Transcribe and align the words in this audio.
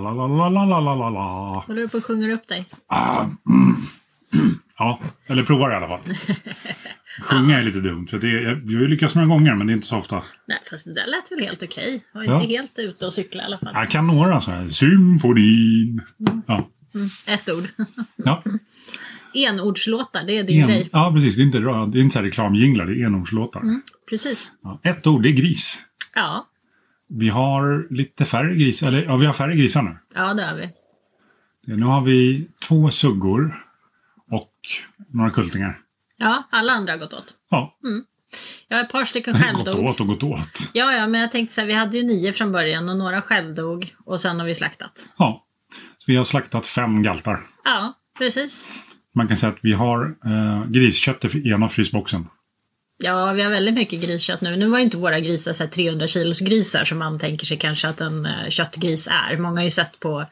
la 0.00 0.12
la 0.12 0.26
la 0.26 0.48
la 0.48 0.64
la 0.64 0.80
la 0.80 0.94
la 0.94 1.10
la. 1.10 1.64
Håller 1.66 1.82
du 1.82 1.88
på 1.88 1.96
att 1.96 2.04
sjunga 2.04 2.34
upp 2.34 2.48
dig? 2.48 2.66
Ja, 4.78 5.00
eller 5.26 5.42
provar 5.42 5.70
i 5.72 5.74
alla 5.74 5.88
fall. 5.88 6.00
Sjunga 7.22 7.58
är 7.58 7.62
lite 7.62 7.80
dumt. 7.80 8.06
För 8.06 8.18
det, 8.18 8.28
jag, 8.28 8.70
jag 8.70 8.90
lyckas 8.90 9.14
några 9.14 9.28
gånger 9.28 9.54
men 9.54 9.66
det 9.66 9.72
är 9.72 9.74
inte 9.74 9.86
så 9.86 9.96
ofta. 9.96 10.22
Nej, 10.46 10.58
fast 10.70 10.84
det 10.84 10.92
där 10.94 11.06
lät 11.06 11.32
väl 11.32 11.40
helt 11.40 11.62
okej. 11.62 12.04
Jag 12.12 12.20
Var 12.20 12.24
inte 12.40 12.52
ja. 12.52 12.58
helt 12.58 12.78
ute 12.78 13.06
och 13.06 13.12
cykla 13.12 13.42
i 13.42 13.46
alla 13.46 13.58
fall. 13.58 13.72
Jag 13.74 13.90
kan 13.90 14.06
några 14.06 14.40
så 14.40 14.50
här. 14.50 14.68
Symfonin. 14.68 16.00
Mm. 16.28 16.42
Ja. 16.46 16.68
Mm, 16.94 17.08
ett 17.26 17.48
ord. 17.48 17.64
ja. 18.16 18.42
Enordslåtar, 19.34 20.24
det 20.26 20.38
är 20.38 20.44
din 20.44 20.62
en, 20.62 20.68
grej. 20.68 20.88
Ja, 20.92 21.12
precis. 21.14 21.36
Det 21.36 21.42
är 21.42 21.44
inte, 21.44 21.58
det 21.58 21.98
är 21.98 22.02
inte 22.02 22.14
så 22.14 22.22
reklamjinglar, 22.22 22.86
det 22.86 22.92
är 22.92 23.06
enordslåtar. 23.06 23.60
Mm, 23.60 23.82
precis. 24.10 24.52
Ja. 24.62 24.80
Ett 24.82 25.06
ord, 25.06 25.22
det 25.22 25.28
är 25.28 25.32
gris. 25.32 25.82
Ja. 26.14 26.46
Vi 27.08 27.28
har 27.28 27.86
lite 27.90 28.24
färre 28.24 28.54
grisar, 28.56 28.88
eller 28.88 29.04
ja, 29.04 29.16
vi 29.16 29.26
har 29.26 29.32
färre 29.32 29.56
grisar 29.56 29.82
nu. 29.82 29.96
ja 30.14 30.34
det 30.34 30.42
har 30.46 30.54
vi. 30.54 30.68
Nu 31.66 31.84
har 31.86 32.00
vi 32.00 32.48
två 32.68 32.90
suggor 32.90 33.64
och 34.30 34.52
några 35.12 35.30
kultingar. 35.30 35.80
Ja, 36.16 36.42
alla 36.50 36.72
andra 36.72 36.92
har 36.92 36.98
gått 36.98 37.12
åt. 37.12 37.34
Ja, 37.50 37.76
Jag 38.68 38.76
har 38.76 38.84
ett 38.84 38.90
par 38.92 39.04
stycken 39.04 39.32
gått 39.34 39.42
självdog. 39.42 39.84
åt 39.84 40.00
och 40.00 40.06
gått 40.06 40.22
åt. 40.22 40.70
Ja, 40.72 40.92
ja, 40.92 41.06
men 41.06 41.20
jag 41.20 41.32
tänkte 41.32 41.54
så 41.54 41.60
här, 41.60 41.68
vi 41.68 41.74
hade 41.74 41.96
ju 41.98 42.02
nio 42.02 42.32
från 42.32 42.52
början 42.52 42.88
och 42.88 42.96
några 42.96 43.22
självdog 43.22 43.94
och 44.04 44.20
sen 44.20 44.38
har 44.40 44.46
vi 44.46 44.54
slaktat. 44.54 45.04
Ja. 45.18 45.44
Så 45.98 46.04
vi 46.06 46.16
har 46.16 46.24
slaktat 46.24 46.66
fem 46.66 47.02
galtar. 47.02 47.40
Ja, 47.64 47.94
precis. 48.18 48.68
Man 49.14 49.28
kan 49.28 49.36
säga 49.36 49.52
att 49.52 49.58
vi 49.62 49.72
har 49.72 50.16
eh, 50.26 50.66
griskött 50.70 51.24
i 51.34 51.48
ena 51.50 51.68
frysboxen. 51.68 52.26
Ja, 52.98 53.32
vi 53.32 53.42
har 53.42 53.50
väldigt 53.50 53.74
mycket 53.74 54.00
griskött 54.02 54.40
nu. 54.40 54.56
Nu 54.56 54.66
var 54.68 54.78
ju 54.78 54.84
inte 54.84 54.96
våra 54.96 55.20
grisar 55.20 55.52
så 55.52 55.62
här 55.62 55.70
300 55.70 56.06
kilos 56.06 56.40
grisar 56.40 56.84
som 56.84 56.98
man 56.98 57.18
tänker 57.18 57.46
sig 57.46 57.58
kanske 57.58 57.88
att 57.88 58.00
en 58.00 58.26
eh, 58.26 58.48
köttgris 58.50 59.08
är. 59.10 59.36
Många 59.38 59.56
har 59.60 59.64
ju 59.64 59.70
sett 59.70 60.00
på, 60.00 60.26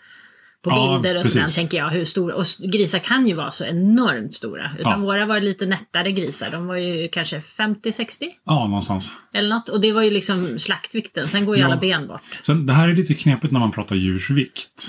på 0.62 0.70
Ja, 0.70 0.98
bilder 1.02 1.18
och 1.20 1.26
sådär, 1.26 1.42
precis. 1.42 1.56
tänker 1.56 1.78
jag, 1.78 1.88
hur 1.88 2.04
stora. 2.04 2.34
Och 2.34 2.46
grisar 2.72 2.98
kan 2.98 3.26
ju 3.26 3.34
vara 3.34 3.52
så 3.52 3.64
enormt 3.64 4.34
stora. 4.34 4.70
Utan 4.78 4.92
Ja. 4.92 4.98
våra 5.06 5.26
var 5.26 5.40
lite 5.40 5.66
nättare 5.66 6.12
grisar. 6.12 6.50
De 6.50 6.66
var 6.66 6.76
ju 6.76 7.08
kanske 7.08 7.42
50-60 7.58 8.08
Ja, 8.44 8.66
någonstans. 8.66 9.12
eller 9.34 9.48
något. 9.48 9.68
Och 9.68 9.80
det 9.80 9.92
var 9.92 10.02
ju 10.02 10.10
liksom 10.10 10.58
slaktvikten. 10.58 11.28
Sen 11.28 11.44
går 11.44 11.56
ju 11.56 11.60
Ja. 11.62 11.66
alla 11.68 11.76
ben 11.76 12.06
bort. 12.06 12.22
Sen, 12.42 12.66
det 12.66 12.72
här 12.72 12.88
är 12.88 12.94
lite 12.94 13.14
knepigt 13.14 13.52
när 13.52 13.60
man 13.60 13.72
pratar 13.72 13.96
djurs 13.96 14.30
vikt. 14.30 14.88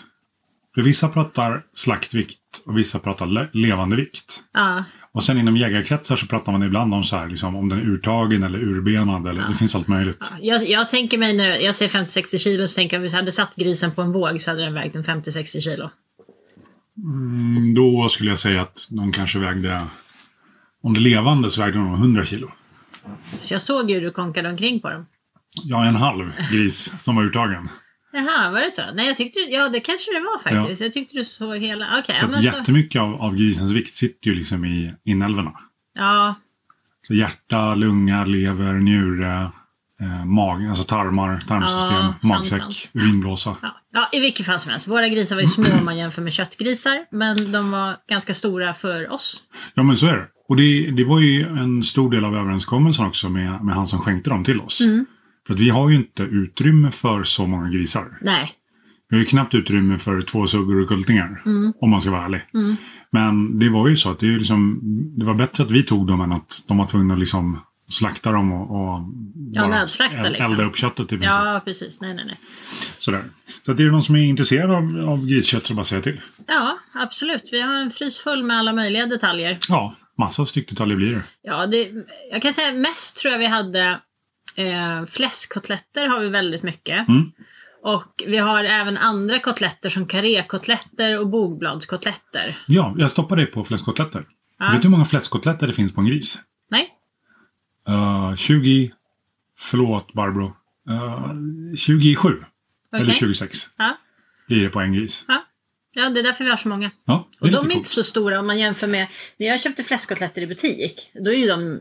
För 0.75 0.81
vissa 0.81 1.07
pratar 1.09 1.63
slaktvikt 1.73 2.39
och 2.65 2.77
vissa 2.77 2.99
pratar 2.99 3.25
le- 3.25 3.49
levande 3.53 3.95
vikt. 3.95 4.43
Ja, 4.53 4.83
Och 5.15 5.23
sen 5.23 5.37
inom 5.37 5.57
jägarkretsar 5.57 6.15
så 6.15 6.27
pratar 6.27 6.51
man 6.51 6.63
ibland 6.63 6.93
om 6.93 7.03
så 7.03 7.15
här, 7.15 7.27
liksom, 7.27 7.55
om 7.55 7.69
den 7.69 7.79
är 7.79 7.83
urtagen 7.83 8.43
eller 8.43 8.59
urbenad. 8.59 9.27
Eller, 9.27 9.47
Det 9.49 9.55
finns 9.55 9.75
allt 9.75 9.87
möjligt. 9.87 10.31
jag, 10.41 10.69
jag 10.69 10.89
tänker 10.89 11.17
mig 11.17 11.33
när 11.33 11.49
jag 11.49 11.75
säger 11.75 11.91
50-60 11.91 12.37
kilo 12.37 12.67
så 12.67 12.75
tänker 12.75 12.97
jag 12.97 13.05
att 13.05 13.11
vi 13.11 13.15
hade 13.15 13.31
satt 13.31 13.55
grisen 13.55 13.91
på 13.91 14.01
en 14.01 14.11
våg 14.11 14.41
så 14.41 14.51
hade 14.51 14.63
den 14.63 14.73
vägt 14.73 14.95
en 14.95 15.03
50-60 15.03 15.59
kilo. 15.59 15.89
Mm, 16.97 17.73
då 17.73 18.09
skulle 18.09 18.29
jag 18.29 18.39
säga 18.39 18.61
att 18.61 18.87
de 18.89 19.11
kanske 19.11 19.39
vägde... 19.39 19.87
Om 20.83 20.93
det 20.93 20.99
levande 20.99 21.49
så 21.49 21.61
vägde 21.61 21.77
de 21.77 21.93
100 21.93 22.25
kilo. 22.25 22.51
Så 23.41 23.53
jag 23.53 23.61
såg 23.61 23.89
ju 23.89 23.95
hur 23.95 24.01
du 24.01 24.11
konkade 24.11 24.49
omkring 24.49 24.79
på 24.79 24.89
dem. 24.89 25.05
Ja, 25.63 25.85
en 25.85 25.95
halv 25.95 26.31
gris 26.51 26.93
som 26.99 27.15
var 27.15 27.23
urtagen. 27.23 27.69
Jaha, 28.15 28.51
var 28.51 28.59
det 28.61 28.71
så? 28.75 28.81
Nej, 28.93 29.07
jag 29.07 29.17
tyckte, 29.17 29.39
ja 29.39 29.69
det 29.69 29.79
kanske 29.79 30.11
det 30.13 30.19
var 30.19 30.43
faktiskt. 30.43 30.81
Jag 30.81 30.93
tyckte 30.93 31.17
du 31.17 31.25
såg 31.25 31.55
hela, 31.57 31.99
okej. 31.99 32.15
Så 32.19 32.25
ja, 32.25 32.29
men 32.29 32.43
så, 32.43 32.45
jättemycket 32.57 33.01
av, 33.01 33.13
av 33.21 33.35
grisens 33.35 33.71
vikt 33.71 33.95
sitter 33.95 34.29
ju 34.29 34.35
liksom 34.35 34.65
i 34.65 34.93
inälvorna. 35.03 35.51
ja, 35.95 36.35
Så 37.07 37.13
hjärta, 37.13 37.75
lunga, 37.75 38.25
lever, 38.25 38.73
njure, 38.73 39.51
eh, 40.01 40.25
mag, 40.25 40.65
alltså 40.65 40.83
tarmar, 40.83 41.39
tarmsystem, 41.47 41.91
Ja, 41.91 42.15
magsäck, 42.27 42.89
urinblåsa. 42.93 43.55
ja, 43.61 43.75
ja, 43.93 44.09
i 44.11 44.19
vilket 44.19 44.45
fall 44.45 44.59
som 44.59 44.71
helst. 44.71 44.87
Våra 44.87 45.07
grisar 45.09 45.35
var 45.35 45.41
ju 45.41 45.47
små 45.47 45.65
om 45.79 45.85
man 45.85 45.97
jämför 45.97 46.21
med 46.21 46.33
köttgrisar. 46.33 47.05
Men 47.11 47.51
de 47.51 47.71
var 47.71 47.95
ganska 48.09 48.33
stora 48.33 48.73
för 48.73 49.11
oss. 49.11 49.43
Ja 49.73 49.83
men 49.83 49.97
så 49.97 50.07
är 50.07 50.13
det. 50.17 50.27
Och 50.47 50.55
det, 50.55 50.91
det 50.91 51.03
var 51.03 51.19
ju 51.19 51.41
en 51.47 51.83
stor 51.83 52.11
del 52.11 52.25
av 52.25 52.35
överenskommelsen 52.35 53.05
också 53.05 53.29
med, 53.29 53.63
med 53.63 53.75
han 53.75 53.87
som 53.87 53.99
skänkte 53.99 54.29
dem 54.29 54.43
till 54.43 54.61
oss. 54.61 54.81
Mm. 54.81 55.05
För 55.47 55.53
att 55.53 55.59
vi 55.59 55.69
har 55.69 55.89
ju 55.89 55.95
inte 55.95 56.23
utrymme 56.23 56.91
för 56.91 57.23
så 57.23 57.47
många 57.47 57.69
grisar. 57.69 58.17
Nej, 58.21 58.51
Vi 59.09 59.15
har 59.15 59.19
ju 59.19 59.25
knappt 59.25 59.53
utrymme 59.55 59.97
för 59.97 60.21
två 60.21 60.47
suggor 60.47 60.81
och 60.81 60.87
kultingar. 60.87 61.41
Om 61.81 61.89
man 61.89 62.01
ska 62.01 62.11
vara 62.11 62.25
ärlig. 62.25 62.41
Mm. 62.53 62.75
Men 63.11 63.59
det 63.59 63.69
var 63.69 63.87
ju 63.87 63.95
så 63.95 64.11
att 64.11 64.19
det, 64.19 64.25
liksom, 64.25 64.79
det 65.17 65.25
var 65.25 65.33
bättre 65.33 65.63
att 65.63 65.71
vi 65.71 65.83
tog 65.83 66.07
dem 66.07 66.21
än 66.21 66.31
att 66.31 66.63
de 66.67 66.77
var 66.77 66.85
tvungna 66.85 67.13
att 67.13 67.19
liksom 67.19 67.59
slakta 67.87 68.31
dem 68.31 68.51
och, 68.51 68.71
och 68.95 69.01
Ja, 69.51 69.67
nödslakta 69.67 70.29
liksom. 70.29 70.51
elda 70.51 70.63
upp 70.65 70.77
köttet 70.77 71.07
princip. 71.09 71.23
ja 71.29 71.61
precis. 71.65 72.01
Nej, 72.01 72.13
nej, 72.13 72.25
nej. 72.25 72.39
Sådär. 72.97 73.23
Så 73.61 73.71
att 73.71 73.77
det 73.77 73.83
är 73.83 73.91
någon 73.91 74.01
som 74.01 74.15
är 74.15 74.19
intresserad 74.23 74.71
av, 74.71 75.09
av 75.09 75.25
griskött 75.25 75.65
så 75.65 75.73
bara 75.73 75.83
säga 75.83 76.01
till. 76.01 76.21
Ja, 76.47 76.77
absolut. 76.93 77.49
Vi 77.51 77.61
har 77.61 77.73
en 77.75 77.91
frys 77.91 78.17
full 78.19 78.43
med 78.43 78.57
alla 78.57 78.73
möjliga 78.73 79.05
detaljer. 79.05 79.57
Ja, 79.69 79.95
massa 80.17 80.45
styckdetaljer 80.45 80.97
blir 80.97 81.11
det. 81.11 81.23
Ja, 81.41 81.67
det, 81.67 81.91
jag 82.31 82.41
kan 82.41 82.53
säga 82.53 82.73
mest 82.73 83.17
tror 83.17 83.31
jag 83.31 83.39
vi 83.39 83.45
hade 83.45 83.99
eh, 84.55 85.05
fläskkotletter 85.05 86.07
har 86.07 86.19
vi 86.19 86.29
väldigt 86.29 86.63
mycket. 86.63 87.07
Mm. 87.07 87.31
Och 87.81 88.23
vi 88.27 88.37
har 88.37 88.63
även 88.63 88.97
andra 88.97 89.39
kotletter 89.39 89.89
som 89.89 90.07
karékotletter 90.07 91.19
och 91.19 91.27
bogbladskotletter. 91.29 92.57
Ja, 92.67 92.95
jag 92.97 93.11
stoppar 93.11 93.35
dig 93.35 93.45
på 93.45 93.65
fläskkotletter. 93.65 94.27
Ja. 94.59 94.65
Vet 94.71 94.81
du 94.81 94.87
hur 94.87 94.91
många 94.91 95.05
fläskkotletter 95.05 95.67
det 95.67 95.73
finns 95.73 95.93
på 95.93 96.01
en 96.01 96.07
gris? 96.07 96.39
Nej? 96.69 96.89
Uh, 97.89 98.35
20... 98.35 98.91
Förlåt 99.57 100.13
Barbro. 100.13 100.45
Uh, 100.89 101.75
27. 101.75 102.29
Eller 102.93 103.03
Okej. 103.03 103.13
26 103.13 103.57
Ja. 103.77 103.97
det 104.47 104.69
på 104.69 104.79
en 104.79 104.93
gris. 104.93 105.25
Ja. 105.27 105.45
ja, 105.93 106.09
det 106.09 106.19
är 106.19 106.23
därför 106.23 106.43
vi 106.43 106.49
har 106.49 106.57
så 106.57 106.67
många. 106.67 106.91
Ja, 107.05 107.27
Och 107.39 107.47
är 107.47 107.51
de 107.51 107.57
är 107.57 107.61
coolt. 107.61 107.73
inte 107.75 107.89
så 107.89 108.03
stora 108.03 108.39
om 108.39 108.47
man 108.47 108.59
jämför 108.59 108.87
med 108.87 109.07
när 109.37 109.47
jag 109.47 109.61
köpte 109.61 109.83
fläskkotletter 109.83 110.41
i 110.41 110.47
butik. 110.47 111.11
Då 111.13 111.31
är 111.31 111.37
ju 111.37 111.47
de 111.47 111.79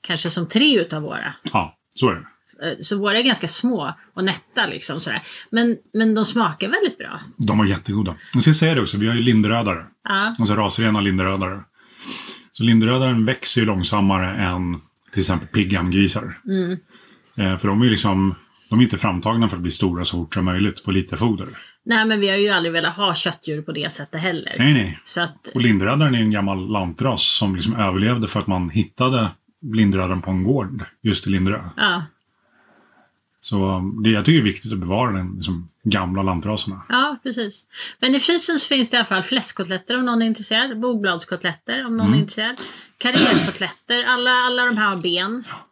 kanske 0.00 0.30
som 0.30 0.48
tre 0.48 0.80
utav 0.80 1.02
våra. 1.02 1.34
Ja, 1.42 1.76
så 1.94 2.08
är 2.10 2.14
det. 2.14 2.24
Eh, 2.68 2.76
Så 2.80 2.98
våra 2.98 3.18
är 3.18 3.22
ganska 3.22 3.48
små 3.48 3.94
och 4.14 4.24
nätta 4.24 4.66
liksom 4.66 5.00
sådär. 5.00 5.22
Men, 5.50 5.76
men 5.94 6.14
de 6.14 6.24
smakar 6.24 6.68
väldigt 6.68 6.98
bra. 6.98 7.20
De 7.36 7.58
var 7.58 7.64
jättegoda. 7.64 8.14
Jag 8.34 8.42
ska 8.42 8.54
säga 8.54 8.74
det 8.74 8.80
också, 8.80 8.98
vi 8.98 9.06
har 9.08 9.14
ju 9.14 9.20
linderödare. 9.22 9.86
Ja, 10.04 10.34
Alltså 10.38 10.54
rasrena 10.54 11.00
linderödare. 11.00 11.60
Så 12.52 12.62
linderödaren 12.62 13.24
växer 13.24 13.60
ju 13.60 13.66
långsammare 13.66 14.36
än 14.36 14.80
till 15.12 15.20
exempel 15.20 15.48
pigghamgrisar. 15.48 16.38
Mm. 16.46 16.72
Eh, 17.36 17.58
för 17.58 17.68
de 17.68 17.80
är 17.80 17.84
ju 17.84 17.90
liksom, 17.90 18.34
de 18.70 18.78
är 18.78 18.82
inte 18.82 18.98
framtagna 18.98 19.48
för 19.48 19.56
att 19.56 19.62
bli 19.62 19.70
stora 19.70 20.04
så 20.04 20.16
fort 20.16 20.34
som 20.34 20.44
möjligt 20.44 20.84
på 20.84 20.90
lite 20.90 21.16
foder. 21.16 21.48
nej 21.84 22.04
men 22.06 22.20
vi 22.20 22.28
har 22.28 22.36
ju 22.36 22.48
aldrig 22.48 22.72
velat 22.72 22.96
ha 22.96 23.14
köttdjur 23.14 23.62
på 23.62 23.72
det 23.72 23.92
sättet 23.92 24.20
heller. 24.20 24.56
Nej, 24.58 24.72
nej. 24.74 25.00
Så 25.04 25.20
att, 25.20 25.48
Och 25.54 25.60
linderödaren 25.60 26.14
är 26.14 26.18
en 26.20 26.30
gammal 26.30 26.68
lantras 26.72 27.22
som 27.22 27.54
liksom 27.56 27.76
överlevde 27.76 28.28
för 28.28 28.40
att 28.40 28.46
man 28.46 28.70
hittade 28.70 29.28
linderödaren 29.72 30.22
på 30.22 30.30
en 30.30 30.44
gård 30.44 30.84
just 31.00 31.26
i 31.26 31.30
Linderö. 31.30 31.64
ja, 31.76 32.02
Så 33.40 33.76
um, 33.76 34.02
det, 34.02 34.10
jag 34.10 34.24
tycker 34.24 34.36
det 34.42 34.48
är 34.48 34.52
viktigt 34.52 34.72
att 34.72 34.78
bevara 34.78 35.12
den 35.12 35.32
liksom, 35.36 35.68
gamla 35.82 36.22
lantraserna. 36.22 36.82
ja, 36.88 37.16
precis. 37.22 37.64
Men 37.98 38.14
i 38.14 38.20
frysen 38.20 38.58
så 38.58 38.66
finns 38.66 38.90
det 38.90 38.94
i 38.94 38.98
alla 38.98 39.06
fall 39.06 39.22
fläskkotletter 39.22 39.98
om 39.98 40.04
någon 40.04 40.22
är 40.22 40.26
intresserad. 40.26 40.80
Bogbladskotletter 40.80 41.86
om 41.86 41.96
någon 41.96 42.06
Mm. 42.06 42.14
är 42.18 42.20
intresserad. 42.22 42.56
Karriärkotletter, 42.98 44.04
alla, 44.04 44.30
alla 44.30 44.64
de 44.64 44.76
här 44.76 44.88
har 44.88 45.02
ben. 45.02 45.44
Ja. 45.48 45.66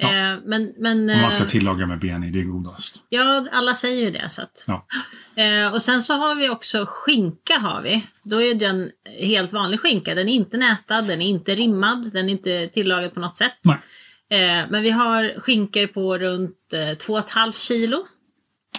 Eh, 0.00 0.08
men 0.44 0.74
men 0.78 1.10
Om 1.10 1.20
man 1.20 1.32
ska 1.32 1.42
eh, 1.42 1.48
tillaga 1.48 1.86
med 1.86 1.98
ben 1.98 2.24
i, 2.24 2.30
det 2.30 2.40
är 2.40 2.44
godast. 2.44 3.02
ja, 3.08 3.46
alla 3.52 3.74
säger 3.74 4.04
ju 4.04 4.10
det. 4.10 4.28
Så 4.28 4.42
att. 4.42 4.64
Ja. 4.66 4.86
Eh, 5.36 5.74
och 5.74 5.82
sen 5.82 6.02
så 6.02 6.14
har 6.14 6.34
vi 6.34 6.50
också 6.50 6.86
skinka 6.88 7.58
har 7.58 7.82
vi. 7.82 8.04
Då 8.22 8.42
är 8.42 8.54
den 8.54 8.90
helt 9.20 9.52
vanlig 9.52 9.80
skinka. 9.80 10.14
Den 10.14 10.28
är 10.28 10.32
inte 10.32 10.56
nätad, 10.56 11.06
den 11.06 11.22
är 11.22 11.26
inte 11.26 11.54
rimmad, 11.54 12.12
den 12.12 12.28
är 12.28 12.32
inte 12.32 12.66
tillagad 12.66 13.14
på 13.14 13.20
något 13.20 13.36
sätt. 13.36 13.52
Nej. 13.64 14.66
Men 14.70 14.82
vi 14.82 14.90
har 14.90 15.40
skinkor 15.40 15.86
på 15.86 16.18
runt 16.18 16.72
eh, 16.72 16.78
2,5 16.78 17.52
kilo. 17.52 18.06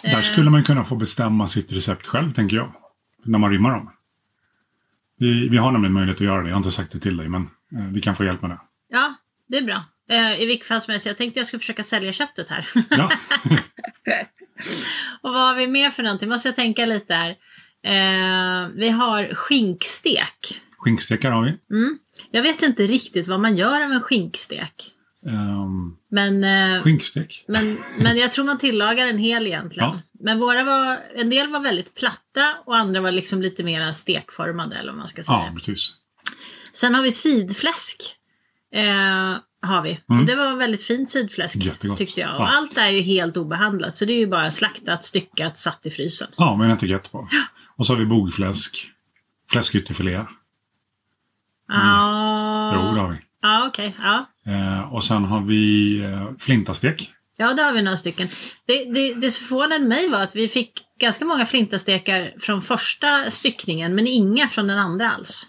Där 0.04 0.22
skulle 0.22 0.50
man 0.50 0.64
kunna 0.64 0.86
få 0.86 0.96
bestämma 0.96 1.48
sitt 1.48 1.72
recept 1.72 2.08
själv, 2.08 2.34
tänker 2.34 2.56
jag. 2.56 2.74
När 3.24 3.40
man 3.40 3.52
rimmar 3.52 3.72
dem. 3.72 3.92
Vi, 5.18 5.50
vi 5.50 5.58
har 5.58 5.72
nämligen 5.72 5.94
möjlighet 5.94 6.22
att 6.22 6.28
göra 6.28 6.42
det. 6.42 6.48
Jag 6.48 6.56
har 6.56 6.60
inte 6.60 6.72
sagt 6.72 6.92
det 6.92 7.00
till 7.00 7.18
dig, 7.18 7.30
men 7.30 7.50
vi 7.94 8.02
kan 8.02 8.16
få 8.16 8.26
hjälp 8.26 8.42
med 8.42 8.52
det. 8.52 8.60
Ja, 8.90 9.14
det 9.48 9.58
är 9.58 9.62
bra. 9.62 9.84
Eh, 10.10 10.42
I 10.42 10.46
vilket 10.46 10.68
fall 10.68 10.82
som 10.82 10.92
helst, 10.92 11.06
jag 11.06 11.18
tänkte 11.18 11.40
jag 11.40 11.48
skulle 11.48 11.60
försöka 11.60 11.84
sälja 11.84 12.14
köttet 12.14 12.50
här. 12.50 12.68
Ja, 12.90 13.12
och 15.22 15.34
vad 15.34 15.42
har 15.42 15.56
vi 15.56 15.68
mer 15.68 15.90
för 15.90 16.04
någonting? 16.04 16.30
Måste 16.30 16.48
jag 16.48 16.56
tänka 16.56 16.86
lite 16.86 17.14
här. 17.14 17.30
Eh, 17.86 18.68
vi 18.76 18.90
har 18.90 19.34
skinkstek. 19.36 20.62
skinkstekar 20.78 21.32
har 21.32 21.44
vi. 21.44 21.76
Mm. 21.78 21.98
Jag 22.32 22.42
vet 22.44 22.62
inte 22.62 22.84
riktigt 22.84 23.28
vad 23.28 23.40
man 23.40 23.58
gör 23.58 23.82
av 23.86 23.92
en 23.92 24.02
skinkstek. 24.02 24.90
Um, 25.26 25.98
Men, 26.12 26.44
eh, 26.44 26.82
skinkstek. 26.84 27.46
men, 27.48 27.78
men 28.00 28.18
jag 28.18 28.32
tror 28.32 28.46
man 28.46 28.58
tillagar 28.58 29.08
en 29.08 29.18
hel 29.18 29.48
egentligen. 29.48 29.90
Ja. 29.90 30.02
Men 30.20 30.40
våra 30.40 30.64
var, 30.64 31.00
en 31.16 31.30
del 31.30 31.50
var 31.50 31.60
väldigt 31.60 31.96
platta 31.96 32.56
och 32.66 32.78
andra 32.78 33.02
var 33.02 33.12
liksom 33.12 33.42
lite 33.42 33.64
mer 33.64 33.92
stekformade 33.92 34.76
eller 34.76 34.92
vad 34.92 35.00
man 35.00 35.08
ska 35.08 35.24
säga. 35.24 35.38
Ja, 35.38 35.54
precis. 35.56 35.96
Sen 36.74 36.96
har 36.96 37.02
vi 37.02 37.12
sidfläsk. 37.12 38.16
Eh, 38.74 39.36
har 39.64 39.82
vi. 39.82 40.00
Mm. 40.10 40.26
Det 40.26 40.36
var 40.36 40.56
väldigt 40.56 40.84
fint 40.84 41.10
sidfläsk 41.10 41.56
Jättegott. 41.56 41.98
tyckte 41.98 42.22
jag. 42.22 42.36
Och 42.36 42.42
Ja. 42.42 42.48
allt 42.48 42.78
är 42.78 42.90
ju 42.90 43.02
helt 43.02 43.38
obehandlat 43.38 43.98
så 43.98 44.06
det 44.06 44.14
är 44.14 44.18
ju 44.18 44.28
bara 44.28 44.52
slaktat, 44.52 45.04
styckat, 45.06 45.58
satt 45.58 45.86
i 45.86 45.90
frysen. 45.92 46.28
Ja, 46.38 46.56
med 46.58 46.70
en 46.70 46.78
etikett 46.78 47.12
på. 47.12 47.28
Och 47.76 47.86
så 47.86 47.94
har 47.94 48.00
vi 48.00 48.06
bogfläsk. 48.06 48.90
Fläskytterfilé. 49.52 50.12
Ja, 50.12 50.28
Mm. 51.74 52.86
Jo, 52.86 52.96
det 52.96 53.02
har 53.02 53.10
vi. 53.12 53.18
ja 53.42 53.68
okej. 53.68 53.96
Ja. 54.00 54.26
Eh, 54.52 54.94
och 54.94 55.04
sen 55.04 55.24
har 55.24 55.42
vi 55.42 55.98
eh, 56.04 56.30
flintastek. 56.40 57.12
ja, 57.38 57.54
det 57.54 57.62
har 57.64 57.74
vi 57.74 57.82
några 57.82 57.98
stycken. 57.98 58.28
Det, 58.66 58.86
det, 58.94 59.14
det 59.14 59.32
som 59.32 59.48
förvånade 59.48 59.86
mig 59.86 60.10
var 60.10 60.20
att 60.22 60.36
vi 60.36 60.48
fick 60.48 60.72
ganska 61.00 61.26
många 61.26 61.46
flintastekar 61.46 62.34
från 62.40 62.62
första 62.62 63.32
styckningen 63.32 63.96
men 63.96 64.08
inga 64.08 64.48
från 64.48 64.68
den 64.68 64.80
andra 64.80 65.12
alls. 65.12 65.46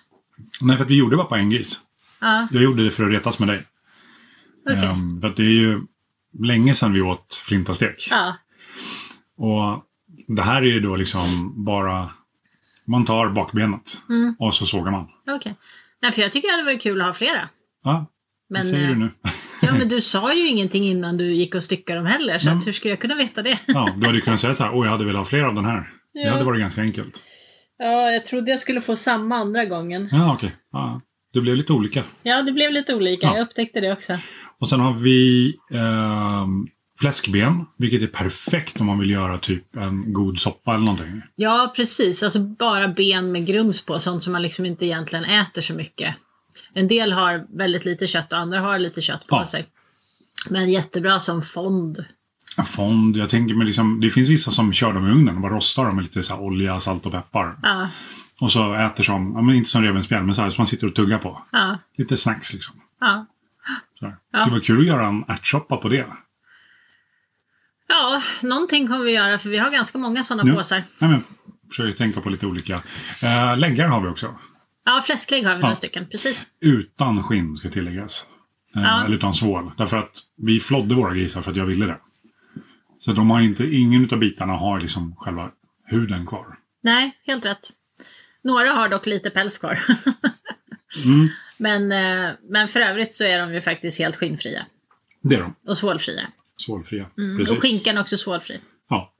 Nej, 0.60 0.76
för 0.76 0.84
att 0.84 0.90
vi 0.90 0.98
gjorde 0.98 1.16
bara 1.16 1.26
på 1.26 1.34
en 1.34 1.50
gris. 1.50 1.80
Ja, 2.20 2.48
Jag 2.50 2.62
gjorde 2.62 2.84
det 2.84 2.90
för 2.90 3.04
att 3.04 3.10
retas 3.12 3.38
med 3.38 3.48
dig. 3.48 3.62
Okej. 4.66 4.84
Ehm, 4.84 5.20
för 5.20 5.28
det 5.36 5.42
är 5.42 5.46
ju 5.60 5.80
länge 6.38 6.74
sedan 6.74 6.92
vi 6.92 7.00
åt 7.00 7.34
flintastek. 7.34 8.08
Ja, 8.10 8.36
Och 9.36 9.84
det 10.36 10.42
här 10.42 10.62
är 10.62 10.66
ju 10.66 10.80
då 10.80 10.96
liksom 10.96 11.54
bara... 11.64 12.10
Man 12.86 13.04
tar 13.04 13.30
bakbenet 13.30 14.02
Mm. 14.08 14.36
och 14.38 14.54
så 14.54 14.66
sågar 14.66 14.92
man. 14.92 15.06
okej. 15.36 15.54
Nej, 16.02 16.12
för 16.12 16.22
jag 16.22 16.32
tycker 16.32 16.48
det 16.48 16.52
hade 16.52 16.64
varit 16.64 16.82
kul 16.82 17.00
att 17.00 17.06
ha 17.06 17.14
flera. 17.14 17.48
Ja, 17.84 18.06
Men, 18.50 18.62
det 18.62 18.68
säger 18.68 18.84
eh, 18.84 18.88
du 18.90 18.96
nu. 18.98 19.10
Ja, 19.62 19.72
men 19.72 19.88
du 19.88 20.00
sa 20.00 20.34
ju 20.34 20.48
ingenting 20.48 20.84
innan 20.84 21.16
du 21.16 21.32
gick 21.32 21.54
och 21.54 21.62
styckade 21.62 21.98
dem 21.98 22.06
heller. 22.06 22.38
Så 22.38 22.50
att 22.50 22.66
hur 22.66 22.72
skulle 22.72 22.92
jag 22.92 23.00
kunna 23.00 23.14
veta 23.14 23.42
det? 23.42 23.58
Ja, 23.66 23.94
du 23.96 24.06
hade 24.06 24.18
ju 24.18 24.20
kunnat 24.24 24.40
säga 24.40 24.54
så 24.54 24.64
här, 24.64 24.74
åh 24.74 24.84
jag 24.86 24.92
hade 24.92 25.04
velat 25.04 25.20
ha 25.20 25.24
fler 25.24 25.42
av 25.44 25.54
den 25.54 25.64
här. 25.64 25.88
Det 26.12 26.20
Ja. 26.20 26.32
hade 26.32 26.44
varit 26.44 26.60
ganska 26.60 26.80
enkelt. 26.82 27.24
Ja, 27.78 28.10
jag 28.10 28.26
trodde 28.26 28.50
jag 28.50 28.60
skulle 28.60 28.80
få 28.80 28.96
samma 28.96 29.36
andra 29.36 29.64
gången. 29.64 30.08
Ja, 30.12 30.34
okej. 30.34 30.52
Ja, 30.72 31.00
det 31.32 31.40
blev 31.40 31.56
lite 31.56 31.72
olika. 31.72 32.02
Ja, 32.22 32.42
det 32.42 32.52
blev 32.52 32.72
lite 32.72 32.94
olika. 32.94 33.26
Ja. 33.26 33.36
Jag 33.36 33.42
upptäckte 33.42 33.80
det 33.80 33.92
också. 33.92 34.18
Och 34.64 34.68
sen 34.68 34.80
har 34.80 34.94
vi 34.94 35.54
ehm, 35.70 36.66
fläskben, 37.00 37.64
vilket 37.76 38.02
är 38.02 38.06
perfekt 38.06 38.80
om 38.80 38.86
man 38.86 38.98
vill 38.98 39.10
göra 39.10 39.38
typ 39.38 39.76
en 39.76 40.12
god 40.12 40.38
soppa 40.38 40.74
eller 40.74 40.84
någonting. 40.84 41.22
Ja, 41.36 41.72
precis. 41.76 42.22
Alltså 42.22 42.38
bara 42.40 42.88
ben 42.88 43.32
med 43.32 43.46
grums 43.46 43.82
på. 43.86 43.98
Sånt 43.98 44.22
som 44.22 44.32
man 44.32 44.42
liksom 44.42 44.66
inte 44.66 44.86
egentligen 44.86 45.24
äter 45.24 45.62
så 45.62 45.74
mycket. 45.74 46.14
En 46.74 46.88
del 46.88 47.12
har 47.12 47.46
väldigt 47.58 47.84
lite 47.84 48.06
kött 48.06 48.32
och 48.32 48.38
andra 48.38 48.60
har 48.60 48.78
lite 48.78 49.00
kött 49.00 49.26
på 49.26 49.36
Ja. 49.36 49.46
sig. 49.46 49.66
Men 50.50 50.70
jättebra 50.70 51.20
som 51.20 51.42
fond. 51.42 52.04
Fond, 52.66 53.16
jag 53.16 53.28
tänker 53.28 53.54
mig 53.54 53.66
liksom, 53.66 54.00
det 54.00 54.10
finns 54.10 54.28
vissa 54.28 54.50
som 54.50 54.72
kör 54.72 54.92
dem 54.92 55.06
i 55.06 55.10
ugnen 55.10 55.34
och 55.36 55.42
bara 55.42 55.54
rostar 55.54 55.84
dem 55.84 55.94
med 55.96 56.04
lite 56.04 56.22
så 56.22 56.36
olja, 56.38 56.80
salt 56.80 57.06
och 57.06 57.12
peppar. 57.12 57.56
Ja, 57.62 57.88
Och 58.40 58.52
så 58.52 58.74
äter 58.74 59.04
som, 59.04 59.32
ja 59.36 59.42
men 59.42 59.54
inte 59.54 59.70
som 59.70 59.82
revbensspjäll, 59.82 60.22
men 60.24 60.34
så 60.34 60.42
här 60.42 60.50
som 60.50 60.60
man 60.62 60.66
sitter 60.66 60.86
och 60.86 60.94
tuggar 60.94 61.18
på. 61.18 61.42
ja, 61.52 61.78
Lite 61.96 62.16
snacks 62.16 62.52
liksom. 62.52 62.74
ja. 63.00 63.26
Ja. 64.32 64.44
Det 64.44 64.50
var 64.50 64.60
kul 64.60 64.80
att 64.80 64.86
göra 64.86 65.06
en 65.06 65.24
ärtsoppa 65.28 65.76
på 65.76 65.88
det. 65.88 66.06
Ja, 67.88 68.22
någonting 68.42 68.88
kommer 68.88 69.04
vi 69.04 69.12
göra 69.12 69.38
för 69.38 69.48
vi 69.50 69.58
har 69.58 69.70
ganska 69.70 69.98
många 69.98 70.22
sådana 70.22 70.50
Ja. 70.50 70.56
påsar. 70.56 70.82
Nej, 70.98 71.10
men, 71.10 71.24
försöker 71.68 71.96
tänka 71.98 72.20
på 72.20 72.30
lite 72.30 72.46
olika. 72.46 72.74
Uh, 72.76 73.56
läggar 73.58 73.88
har 73.88 74.00
vi 74.00 74.08
också. 74.08 74.34
Ja, 74.84 75.02
fläsklägg 75.06 75.44
har 75.44 75.50
vi 75.54 75.56
Ja. 75.58 75.62
några 75.62 75.74
stycken. 75.74 76.06
Precis. 76.10 76.46
Utan 76.60 77.22
skinn 77.22 77.56
ska 77.56 77.70
tilläggas. 77.70 78.26
Eh, 78.76 78.82
Ja. 78.82 79.04
Eller 79.04 79.16
utan 79.16 79.34
svål. 79.34 79.72
Därför 79.78 79.96
att 79.96 80.18
vi 80.36 80.60
flodde 80.60 80.94
våra 80.94 81.14
grisar 81.14 81.42
för 81.42 81.50
att 81.50 81.56
jag 81.56 81.66
ville 81.66 81.86
det. 81.86 81.98
Så 83.00 83.12
de 83.12 83.30
har 83.30 83.40
inte, 83.40 83.64
ingen 83.74 84.08
av 84.12 84.18
bitarna 84.18 84.52
har 84.52 84.80
liksom 84.80 85.16
själva 85.16 85.50
huden 85.86 86.26
kvar. 86.26 86.58
Nej, 86.82 87.16
helt 87.26 87.44
rätt. 87.46 87.70
Några 88.44 88.72
har 88.72 88.88
dock 88.88 89.06
lite 89.06 89.30
päls 89.30 89.58
kvar. 89.58 89.78
Mm, 91.04 91.28
men, 91.56 91.92
eh, 91.92 92.32
men 92.48 92.68
för 92.68 92.80
övrigt 92.80 93.14
så 93.14 93.24
är 93.24 93.38
de 93.38 93.54
ju 93.54 93.60
faktiskt 93.60 93.98
helt 93.98 94.16
skinnfria. 94.16 94.66
det 95.22 95.34
är 95.36 95.40
de. 95.40 95.54
Och 95.66 95.78
svålfria. 95.78 96.32
Svålfria. 96.56 97.06
Mm. 97.18 97.38
Precis. 97.38 97.56
Och 97.56 97.62
skinkan 97.62 97.96
är 97.96 98.00
också 98.00 98.16
svålfri. 98.16 98.60
Ja. 98.88 99.14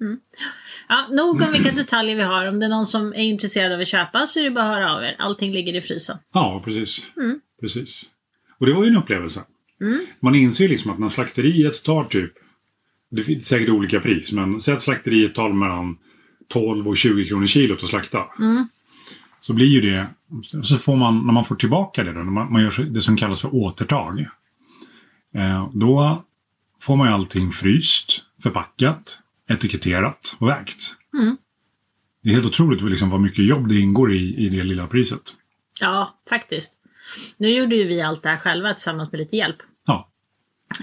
Ja, 0.89 1.07
nog 1.11 1.43
om 1.43 1.53
vilka 1.53 1.73
detaljer 1.73 2.17
vi 2.17 2.23
har. 2.23 2.47
Om 2.47 2.61
det 2.61 2.67
är 2.67 2.71
någon 2.71 2.87
som 2.87 3.13
är 3.13 3.25
intresserad 3.25 3.73
av 3.73 3.81
att 3.81 3.89
köpa 3.89 4.27
så 4.27 4.41
är 4.41 4.45
det 4.45 4.51
bara 4.51 4.65
att 4.65 4.75
höra 4.75 4.95
av 4.97 5.03
er. 5.03 5.17
Allting 5.19 5.53
ligger 5.53 5.75
i 5.75 5.81
frysen. 5.81 6.17
ja, 6.33 6.63
precis. 6.65 7.07
Mm. 7.17 7.41
precis. 7.61 8.11
Och 8.59 8.67
det 8.67 8.73
var 8.73 8.85
ju 8.85 8.91
en 8.91 8.97
upplevelse. 8.97 9.41
Mm. 9.81 10.07
Man 10.21 10.35
inser 10.35 10.65
ju 10.65 10.71
liksom 10.71 10.91
att 10.93 10.99
när 10.99 11.09
slakteriet 11.09 11.85
tar 11.85 12.05
typ, 12.05 12.33
det 13.11 13.23
finns 13.23 13.49
säkert 13.49 13.69
olika 13.69 14.01
pris, 14.01 14.33
men 14.33 14.61
säg 14.61 14.75
att 14.75 14.83
slakteriet 14.83 15.35
tar 15.35 15.53
mellan 15.53 15.99
12 16.49 16.89
och 16.89 16.97
20 16.97 17.29
kronor 17.29 17.47
kilot 17.47 17.83
att 17.83 17.89
slakta. 17.89 18.25
Mm. 18.39 18.69
Så 19.45 19.55
blir 19.55 19.67
ju 19.67 19.81
det, 19.81 20.09
så 20.63 20.77
får 20.77 20.97
man, 20.97 21.27
när 21.27 21.33
man 21.33 21.45
får 21.45 21.57
tillbaka 21.57 22.05
det 22.05 22.13
då, 22.13 22.19
när 22.19 22.31
man, 22.31 22.53
man 22.53 22.63
gör 22.63 22.85
det 22.85 23.01
som 23.01 23.17
kallas 23.17 23.41
för 23.41 23.55
återtag. 23.55 24.21
Eh, 25.35 25.71
då 25.73 26.25
får 26.81 26.97
man 26.97 27.09
ju 27.09 27.15
allting 27.15 27.53
fryst, 27.53 28.25
förpackat, 28.43 29.19
etiketterat 29.49 30.37
och 30.39 30.49
vägt. 30.49 30.97
Mm. 31.15 31.37
Det 32.23 32.29
är 32.29 32.33
helt 32.33 32.47
otroligt 32.47 32.83
liksom 32.83 33.11
vad 33.11 33.21
mycket 33.21 33.45
jobb 33.45 33.69
det 33.69 33.81
ingår 33.81 34.13
i, 34.13 34.37
i 34.37 34.49
det 34.49 34.65
lilla 34.65 34.87
priset. 34.87 35.23
Ja, 35.81 36.19
faktiskt. 36.29 36.73
Nu 37.37 37.49
gjorde 37.49 37.77
ju 37.77 37.85
vi 37.85 38.03
allt 38.03 38.23
det 38.23 38.29
här 38.29 38.39
själva 38.39 38.75
tillsammans 38.75 39.13
med 39.13 39.19
lite 39.19 39.37
hjälp. 39.37 39.59
Ja, 39.87 40.11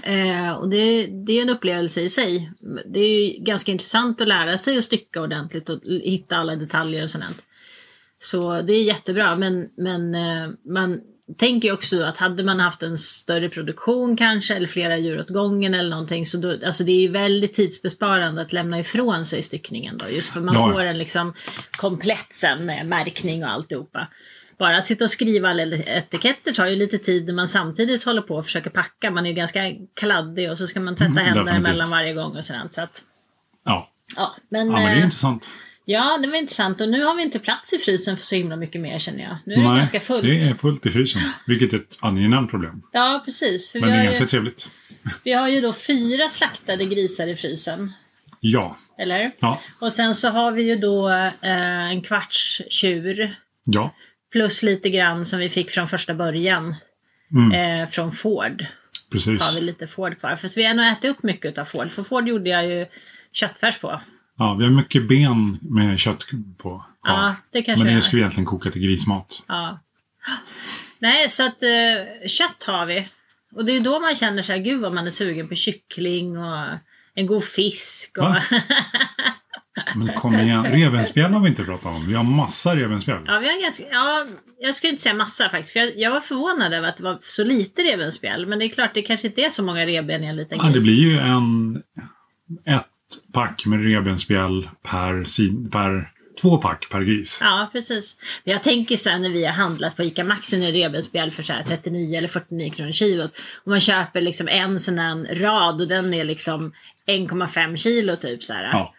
Eh, 0.02 0.52
och 0.52 0.68
det, 0.68 1.06
det 1.06 1.38
är 1.38 1.42
en 1.42 1.48
upplevelse 1.48 2.00
i 2.00 2.10
sig. 2.10 2.52
Det 2.86 3.00
är 3.00 3.08
ju 3.08 3.44
ganska 3.44 3.72
intressant 3.72 4.20
att 4.20 4.28
lära 4.28 4.58
sig 4.58 4.78
att 4.78 4.84
stycka 4.84 5.22
ordentligt 5.22 5.68
och 5.68 5.80
hitta 5.84 6.36
alla 6.36 6.56
detaljer 6.56 7.02
och 7.02 7.10
sånt. 7.10 7.44
Så 8.22 8.62
det 8.62 8.72
är 8.72 8.82
jättebra 8.84 9.36
men, 9.36 9.68
men 9.76 10.14
eh, 10.14 10.50
man 10.66 11.00
tänker 11.38 11.68
ju 11.68 11.74
också 11.74 12.02
att 12.02 12.18
hade 12.18 12.44
man 12.44 12.60
haft 12.60 12.82
en 12.82 12.96
större 12.96 13.48
produktion 13.48 14.16
kanske 14.16 14.54
eller 14.54 14.66
flera 14.66 14.98
djur 14.98 15.20
åt 15.20 15.28
gången 15.28 15.74
eller 15.74 15.90
någonting 15.90 16.26
så 16.26 16.38
då, 16.38 16.56
alltså 16.66 16.84
det 16.84 16.92
är 16.92 17.00
ju 17.00 17.08
väldigt 17.08 17.54
tidsbesparande 17.54 18.42
att 18.42 18.52
lämna 18.52 18.80
ifrån 18.80 19.24
sig 19.24 19.42
styckningen 19.42 19.98
då 19.98 20.08
just 20.10 20.32
för 20.32 20.40
man 20.40 20.54
Ja. 20.54 20.72
får 20.72 20.82
en 20.82 20.98
liksom 20.98 21.34
komplett 21.76 22.28
sen 22.32 22.66
med 22.66 22.86
märkning 22.86 23.44
och 23.44 23.50
alltihopa. 23.50 24.08
Bara 24.58 24.78
att 24.78 24.86
sitta 24.86 25.04
och 25.04 25.10
skriva 25.10 25.50
alla 25.50 25.62
etiketter 25.62 26.52
tar 26.52 26.66
ju 26.66 26.76
lite 26.76 26.98
tid 26.98 27.26
när 27.26 27.32
man 27.32 27.48
samtidigt 27.48 28.04
håller 28.04 28.22
på 28.22 28.36
och 28.36 28.44
försöker 28.44 28.70
packa. 28.70 29.10
Man 29.10 29.26
är 29.26 29.30
ju 29.30 29.36
ganska 29.36 29.60
kladdig 29.94 30.50
och 30.50 30.58
så 30.58 30.66
ska 30.66 30.80
man 30.80 30.96
tvätta 30.96 31.10
Mm, 31.20 31.24
händerna 31.24 31.56
emellan 31.56 31.90
varje 31.90 32.14
gång 32.14 32.36
och 32.36 32.44
sådant. 32.44 32.74
Så 32.74 32.80
att, 32.82 33.02
ja. 33.64 33.90
ja, 34.16 34.36
men, 34.48 34.66
ja 34.66 34.72
men 34.72 34.84
det 34.84 34.90
är 34.90 34.96
eh, 34.96 35.04
intressant. 35.04 35.50
Ja, 35.84 36.18
det 36.22 36.28
var 36.28 36.36
intressant. 36.36 36.80
Och 36.80 36.88
nu 36.88 37.02
har 37.04 37.14
vi 37.14 37.22
inte 37.22 37.38
plats 37.38 37.72
i 37.72 37.78
frysen 37.78 38.16
för 38.16 38.24
så 38.24 38.34
himla 38.34 38.56
mycket 38.56 38.80
mer 38.80 38.98
känner 38.98 39.22
jag. 39.22 39.36
Nu 39.44 39.54
är 39.54 39.58
det 39.58 39.68
Nej, 39.68 39.78
ganska 39.78 40.00
fullt. 40.00 40.22
det 40.22 40.38
är 40.38 40.54
fullt 40.54 40.86
i 40.86 40.90
frysen. 40.90 41.22
Vilket 41.46 41.72
är 41.72 41.76
ett 41.76 41.98
angenämt 42.00 42.50
problem. 42.50 42.82
Ja, 42.92 43.22
precis. 43.24 43.74
Men 43.74 43.82
det 43.82 43.96
är 43.96 44.04
ganska 44.04 44.24
ju, 44.24 44.28
trevligt. 44.28 44.70
vi 45.24 45.32
har 45.32 45.48
ju 45.48 45.60
då 45.60 45.72
fyra 45.72 46.28
slaktade 46.28 46.84
grisar 46.84 47.26
i 47.26 47.36
frysen. 47.36 47.92
Ja. 48.40 48.76
Eller? 48.98 49.30
Ja. 49.38 49.60
Och 49.78 49.92
sen 49.92 50.14
så 50.14 50.28
har 50.28 50.52
vi 50.52 50.62
ju 50.62 50.76
då 50.76 51.08
eh, 51.08 51.90
en 51.90 52.02
kvarts 52.02 52.62
tjur. 52.70 53.36
Ja. 53.64 53.94
Plus 54.32 54.62
lite 54.62 54.90
grann 54.90 55.24
som 55.24 55.38
vi 55.38 55.48
fick 55.48 55.70
från 55.70 55.88
första 55.88 56.14
början. 56.14 56.74
Mm, 57.32 57.52
Eh, 57.82 57.88
från 57.90 58.12
Ford. 58.12 58.66
precis. 59.12 59.42
har 59.42 59.54
vi 59.60 59.66
lite 59.66 59.86
Ford 59.86 60.20
kvar. 60.20 60.36
Fast 60.36 60.56
vi 60.56 60.64
har 60.64 60.74
nog 60.74 60.86
ätit 60.86 61.04
upp 61.10 61.22
mycket 61.22 61.58
av 61.58 61.64
Ford. 61.64 61.90
För 61.92 62.02
Ford 62.02 62.28
gjorde 62.28 62.50
jag 62.50 62.66
ju 62.66 62.86
köttfärs 63.32 63.78
på. 63.78 64.00
Ja, 64.38 64.54
vi 64.58 64.64
har 64.64 64.70
mycket 64.70 65.08
ben 65.08 65.58
med 65.62 65.98
kött 65.98 66.24
på. 66.58 66.84
Ja, 67.04 67.34
det 67.50 67.62
kanske 67.62 67.84
Men 67.84 67.94
det 67.94 68.02
ska 68.02 68.16
vi 68.16 68.20
egentligen 68.22 68.46
koka 68.46 68.70
till 68.70 68.82
grismat. 68.82 69.42
Ja. 69.48 69.78
Nej, 70.98 71.28
så 71.28 71.46
att 71.46 71.62
eh, 71.62 72.28
kött 72.28 72.64
har 72.66 72.86
vi. 72.86 73.08
Och 73.54 73.64
det 73.64 73.72
är 73.72 73.80
då 73.80 74.00
man 74.00 74.14
känner 74.14 74.42
sig, 74.42 74.60
gud 74.60 74.80
vad 74.80 74.94
man 74.94 75.06
är 75.06 75.10
sugen 75.10 75.48
på 75.48 75.54
kyckling 75.54 76.38
och 76.38 76.66
en 77.14 77.26
god 77.26 77.44
fisk. 77.44 78.18
Och... 78.18 78.34
Men 79.96 80.14
kom 80.14 80.38
igen, 80.38 80.64
revbensspjäll 80.64 81.32
har 81.32 81.40
vi 81.40 81.48
inte 81.48 81.64
pratat 81.64 81.86
om. 81.86 82.06
Vi 82.08 82.14
har 82.14 82.24
massa 82.24 82.76
revbensspjäll. 82.76 83.22
ja, 83.26 83.38
vi 83.38 83.46
har 83.46 83.62
ganska, 83.62 83.84
ja, 83.90 84.26
jag 84.58 84.74
skulle 84.74 84.90
inte 84.90 85.02
säga 85.02 85.14
massa 85.14 85.48
faktiskt. 85.48 85.72
För 85.72 85.80
jag, 85.80 85.98
jag 85.98 86.10
var 86.10 86.20
förvånad 86.20 86.72
över 86.72 86.88
att 86.88 86.96
det 86.96 87.02
var 87.02 87.18
så 87.22 87.44
lite 87.44 87.82
revbensspjäll. 87.82 88.46
Men 88.46 88.58
det 88.58 88.64
är 88.64 88.68
klart, 88.68 88.94
det 88.94 89.02
kanske 89.02 89.26
inte 89.26 89.40
är 89.42 89.50
så 89.50 89.62
många 89.62 89.86
revben 89.86 90.24
i 90.24 90.26
en 90.26 90.36
liten 90.36 90.58
Ja, 90.58 90.64
gris. 90.64 90.74
det 90.74 90.80
blir 90.80 91.00
ju 91.00 91.18
en, 91.18 91.76
ett 92.64 92.86
pack 93.32 93.66
med 93.66 93.84
revbensspjäll 93.84 94.68
per, 94.82 95.24
sin- 95.24 95.70
per 95.70 96.12
två 96.40 96.58
pack 96.58 96.88
per 96.90 97.00
gris. 97.00 97.38
Ja, 97.40 97.68
precis. 97.72 98.16
Jag 98.44 98.62
tänker 98.62 98.96
så 98.96 99.10
här 99.10 99.18
när 99.18 99.28
vi 99.30 99.44
har 99.44 99.52
handlat 99.52 99.96
på 99.96 100.02
ICA 100.02 100.24
Maxi 100.24 100.56
en 100.56 100.72
revbensspjäll 100.72 101.30
för 101.30 101.42
så 101.42 101.52
här 101.52 101.62
39 101.62 102.18
eller 102.18 102.28
49 102.28 102.70
kronor 102.70 102.92
kilot. 102.92 103.30
Och 103.64 103.70
man 103.70 103.80
köper 103.80 104.20
liksom 104.20 104.48
en 104.48 104.80
sån 104.80 104.98
här 104.98 105.34
rad 105.34 105.80
och 105.80 105.88
den 105.88 106.14
är 106.14 106.24
liksom 106.24 106.72
1,5 107.06 107.76
kilo 107.76 108.16
typ 108.16 108.42
så 108.44 108.52
här. 108.52 108.64
Ja, 108.64 108.94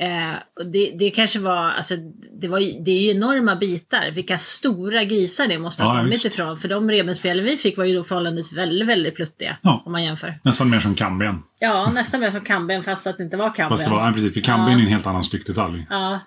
Eh, 0.00 0.64
det, 0.72 0.96
det 0.98 1.10
kanske 1.10 1.38
var, 1.38 1.56
alltså 1.70 1.94
det, 2.40 2.48
var, 2.48 2.84
det 2.84 2.90
är 2.90 3.00
ju 3.02 3.10
enorma 3.10 3.56
bitar. 3.56 4.10
Vilka 4.10 4.38
stora 4.38 5.04
grisar 5.04 5.46
det 5.48 5.58
måste 5.58 5.82
ha 5.82 5.94
Ja, 5.94 5.98
kommit 6.00 6.14
visst. 6.14 6.24
ifrån. 6.24 6.58
För 6.58 6.68
de 6.68 6.90
revbensspjällen 6.90 7.44
vi 7.44 7.56
fick 7.56 7.76
var 7.78 7.84
ju 7.84 7.94
då 7.94 8.04
förhållandevis 8.04 8.52
väldigt, 8.52 8.88
väldigt 8.88 9.14
pluttiga. 9.14 9.56
Ja. 9.62 9.82
Om 9.86 9.92
man 9.92 10.04
jämför. 10.04 10.40
nästan 10.44 10.70
mer 10.70 10.80
som 10.80 10.94
kamben. 10.94 11.42
Ja, 11.58 11.90
nästan 11.94 12.20
mer 12.20 12.30
som 12.30 12.40
kamben 12.40 12.82
fast 12.82 13.06
att 13.06 13.16
det 13.16 13.22
inte 13.24 13.36
var 13.36 13.54
kamben. 13.54 13.68
Fast 13.78 13.84
det 13.84 13.90
var, 13.90 14.06
ja, 14.06 14.12
precis, 14.12 14.34
för 14.34 14.40
kamben 14.40 14.72
Ja. 14.72 14.78
är 14.78 14.82
en 14.82 14.88
helt 14.92 15.06
annan 15.06 15.24
styckdetalj. 15.24 15.86
Ja. 15.90 16.20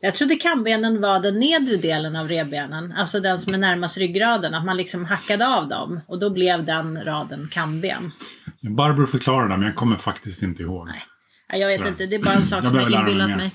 Jag 0.00 0.14
trodde 0.14 0.34
kambenen 0.34 1.00
var 1.00 1.20
den 1.20 1.38
nedre 1.40 1.76
delen 1.76 2.16
av 2.16 2.28
revbenen, 2.28 2.92
alltså 2.92 3.20
den 3.20 3.40
som 3.40 3.54
är 3.54 3.58
närmast 3.58 3.98
ryggraden, 3.98 4.54
att 4.54 4.64
man 4.64 4.76
liksom 4.76 5.04
hackade 5.04 5.48
av 5.48 5.68
dem 5.68 6.00
och 6.06 6.18
då 6.18 6.30
blev 6.30 6.64
den 6.64 7.04
raden 7.04 7.48
kamben. 7.52 8.10
Barbro 8.60 9.06
förklarade 9.06 9.48
det, 9.54 9.56
men 9.56 9.66
jag 9.66 9.76
kommer 9.76 9.96
faktiskt 9.96 10.42
inte 10.42 10.62
ihåg. 10.62 10.86
Nej. 10.86 11.02
Ja, 11.52 11.58
Jag 11.58 11.68
vet 11.68 11.88
inte, 11.88 12.06
det 12.06 12.14
är 12.16 12.24
bara 12.24 12.34
en 12.34 12.46
sak 12.46 12.64
Jag 12.64 12.70
som 12.70 12.80
jag 12.80 12.90
mig 12.90 13.00
inbillat 13.00 13.28
mer. 13.28 13.36
mig. 13.36 13.54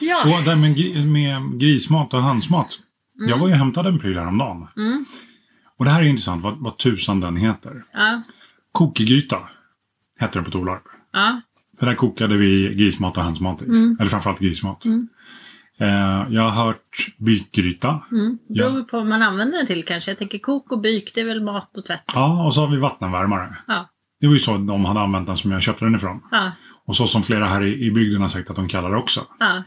Ja. 0.00 0.38
Och 0.38 0.44
det 0.44 0.56
med, 0.56 1.06
med 1.06 1.60
grismat 1.60 2.14
och 2.14 2.22
handsmat. 2.22 2.78
Jag 3.28 3.38
var 3.38 3.48
ju 3.48 3.52
och 3.52 3.58
hämtade 3.58 3.88
en 3.88 3.98
pryl 3.98 4.18
häromdagen. 4.18 4.66
Mm. 4.76 5.04
Och 5.78 5.84
det 5.84 5.90
här 5.90 6.02
är 6.02 6.06
intressant, 6.06 6.44
vad, 6.44 6.58
vad 6.58 6.78
tusan 6.78 7.20
den 7.20 7.36
heter. 7.36 7.84
Ja. 7.92 8.22
Kokegryta 8.72 9.38
heter 10.20 10.34
den 10.34 10.44
på 10.44 10.50
Torlarp. 10.50 10.82
Ja. 11.12 11.40
För 11.78 11.86
där 11.86 11.94
kokade 11.94 12.36
vi 12.36 12.74
grismat 12.74 13.16
och 13.16 13.22
handsmat 13.22 13.62
i. 13.62 13.64
Mm. 13.64 13.96
Eller 14.00 14.10
framförallt 14.10 14.40
grismat. 14.40 14.84
Eh, 15.78 16.26
jag 16.30 16.42
har 16.42 16.64
hört 16.64 17.14
bykgryta. 17.18 18.02
Mm. 18.12 18.38
Ja. 18.48 18.70
Beror 18.70 18.82
på 18.82 18.96
vad 18.96 19.06
man 19.06 19.22
använder 19.22 19.58
den 19.58 19.66
till 19.66 19.84
kanske. 19.84 20.10
Jag 20.10 20.18
tänker 20.18 20.38
kok 20.38 20.72
och 20.72 20.80
byk, 20.80 21.12
det 21.14 21.20
är 21.20 21.24
väl 21.24 21.42
mat 21.44 21.76
och 21.78 21.84
tvätt. 21.86 22.04
Ja, 22.14 22.44
och 22.46 22.54
så 22.54 22.60
har 22.60 22.68
vi 22.68 22.76
vattenvärmare. 22.76 23.56
Ja. 23.66 23.90
Det 24.20 24.26
var 24.26 24.32
ju 24.32 24.38
så 24.38 24.56
de 24.58 24.84
hade 24.84 25.00
använt 25.00 25.26
den 25.26 25.36
som 25.36 25.52
jag 25.52 25.62
köpte 25.62 25.84
den 25.84 25.94
ifrån. 25.94 26.20
Ja. 26.30 26.52
Och 26.86 26.96
så 26.96 27.06
som 27.06 27.22
flera 27.22 27.46
här 27.46 27.62
i, 27.64 27.86
i 27.86 27.90
bygden 27.90 28.20
har 28.20 28.28
sagt 28.28 28.50
att 28.50 28.56
de 28.56 28.68
kallar 28.68 28.90
det 28.90 28.96
också. 28.96 29.20
Ja. 29.38 29.62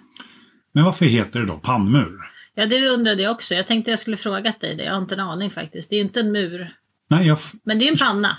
Men 0.74 0.84
varför 0.84 1.06
heter 1.06 1.40
det 1.40 1.46
då 1.46 1.58
pannmur? 1.58 2.18
ja, 2.56 2.66
det 2.66 2.88
undrade 2.90 3.22
jag 3.24 3.32
också. 3.32 3.56
Jag 3.56 3.68
tänkte 3.68 3.92
jag 3.92 4.00
skulle 4.00 4.18
frågat 4.18 4.62
dig 4.62 4.76
det. 4.76 4.84
Jag 4.84 4.94
har 4.94 5.02
inte 5.02 5.16
en 5.16 5.20
aning 5.22 5.52
faktiskt. 5.52 5.90
Det 5.90 5.96
är 5.96 5.98
ju 5.98 6.04
inte 6.04 6.20
en 6.20 6.32
mur. 6.32 6.74
Nej, 7.10 7.28
jag, 7.28 7.38
Men 7.64 7.80
det 7.80 7.84
är 7.84 7.88
ju 7.88 7.92
en 7.92 7.98
panna. 7.98 8.38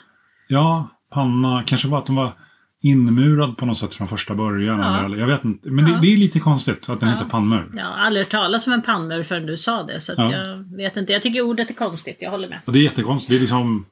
ja, 0.48 0.88
panna, 1.10 1.62
kanske 1.66 1.88
var 1.88 1.98
att 1.98 2.06
de 2.06 2.16
var 2.16 2.36
inmurad 2.82 3.56
på 3.56 3.66
något 3.66 3.78
sätt 3.78 3.94
från 3.94 4.08
första 4.08 4.34
början. 4.34 4.78
Ja. 4.80 5.04
Eller, 5.04 5.16
jag 5.16 5.26
vet 5.26 5.44
inte. 5.44 5.70
Men 5.70 5.86
Ja. 5.86 5.94
det, 5.94 6.00
det 6.00 6.06
är 6.12 6.16
lite 6.16 6.40
konstigt 6.40 6.88
att 6.90 7.00
den 7.00 7.08
Ja. 7.08 7.14
heter 7.14 7.28
pannmur. 7.30 7.72
Jag 7.76 7.84
har 7.84 7.96
aldrig 7.96 8.26
hört 8.26 8.30
talas 8.30 8.66
om 8.66 8.72
en 8.72 8.82
pannmur 8.82 9.22
förrän 9.22 9.46
du 9.46 9.56
sa 9.56 9.82
det. 9.82 10.00
Så 10.00 10.12
Ja. 10.16 10.32
jag 10.32 10.76
vet 10.76 10.96
inte. 10.96 11.12
Jag 11.12 11.22
tycker 11.22 11.40
ordet 11.42 11.70
är 11.70 11.74
konstigt. 11.74 12.16
Jag 12.20 12.30
håller 12.30 12.48
med. 12.48 12.60
Och 12.64 12.72
det 12.72 12.78
är 12.78 12.82
jättekonstigt. 12.82 13.30
Det 13.30 13.36
är 13.36 13.40
liksom... 13.40 13.86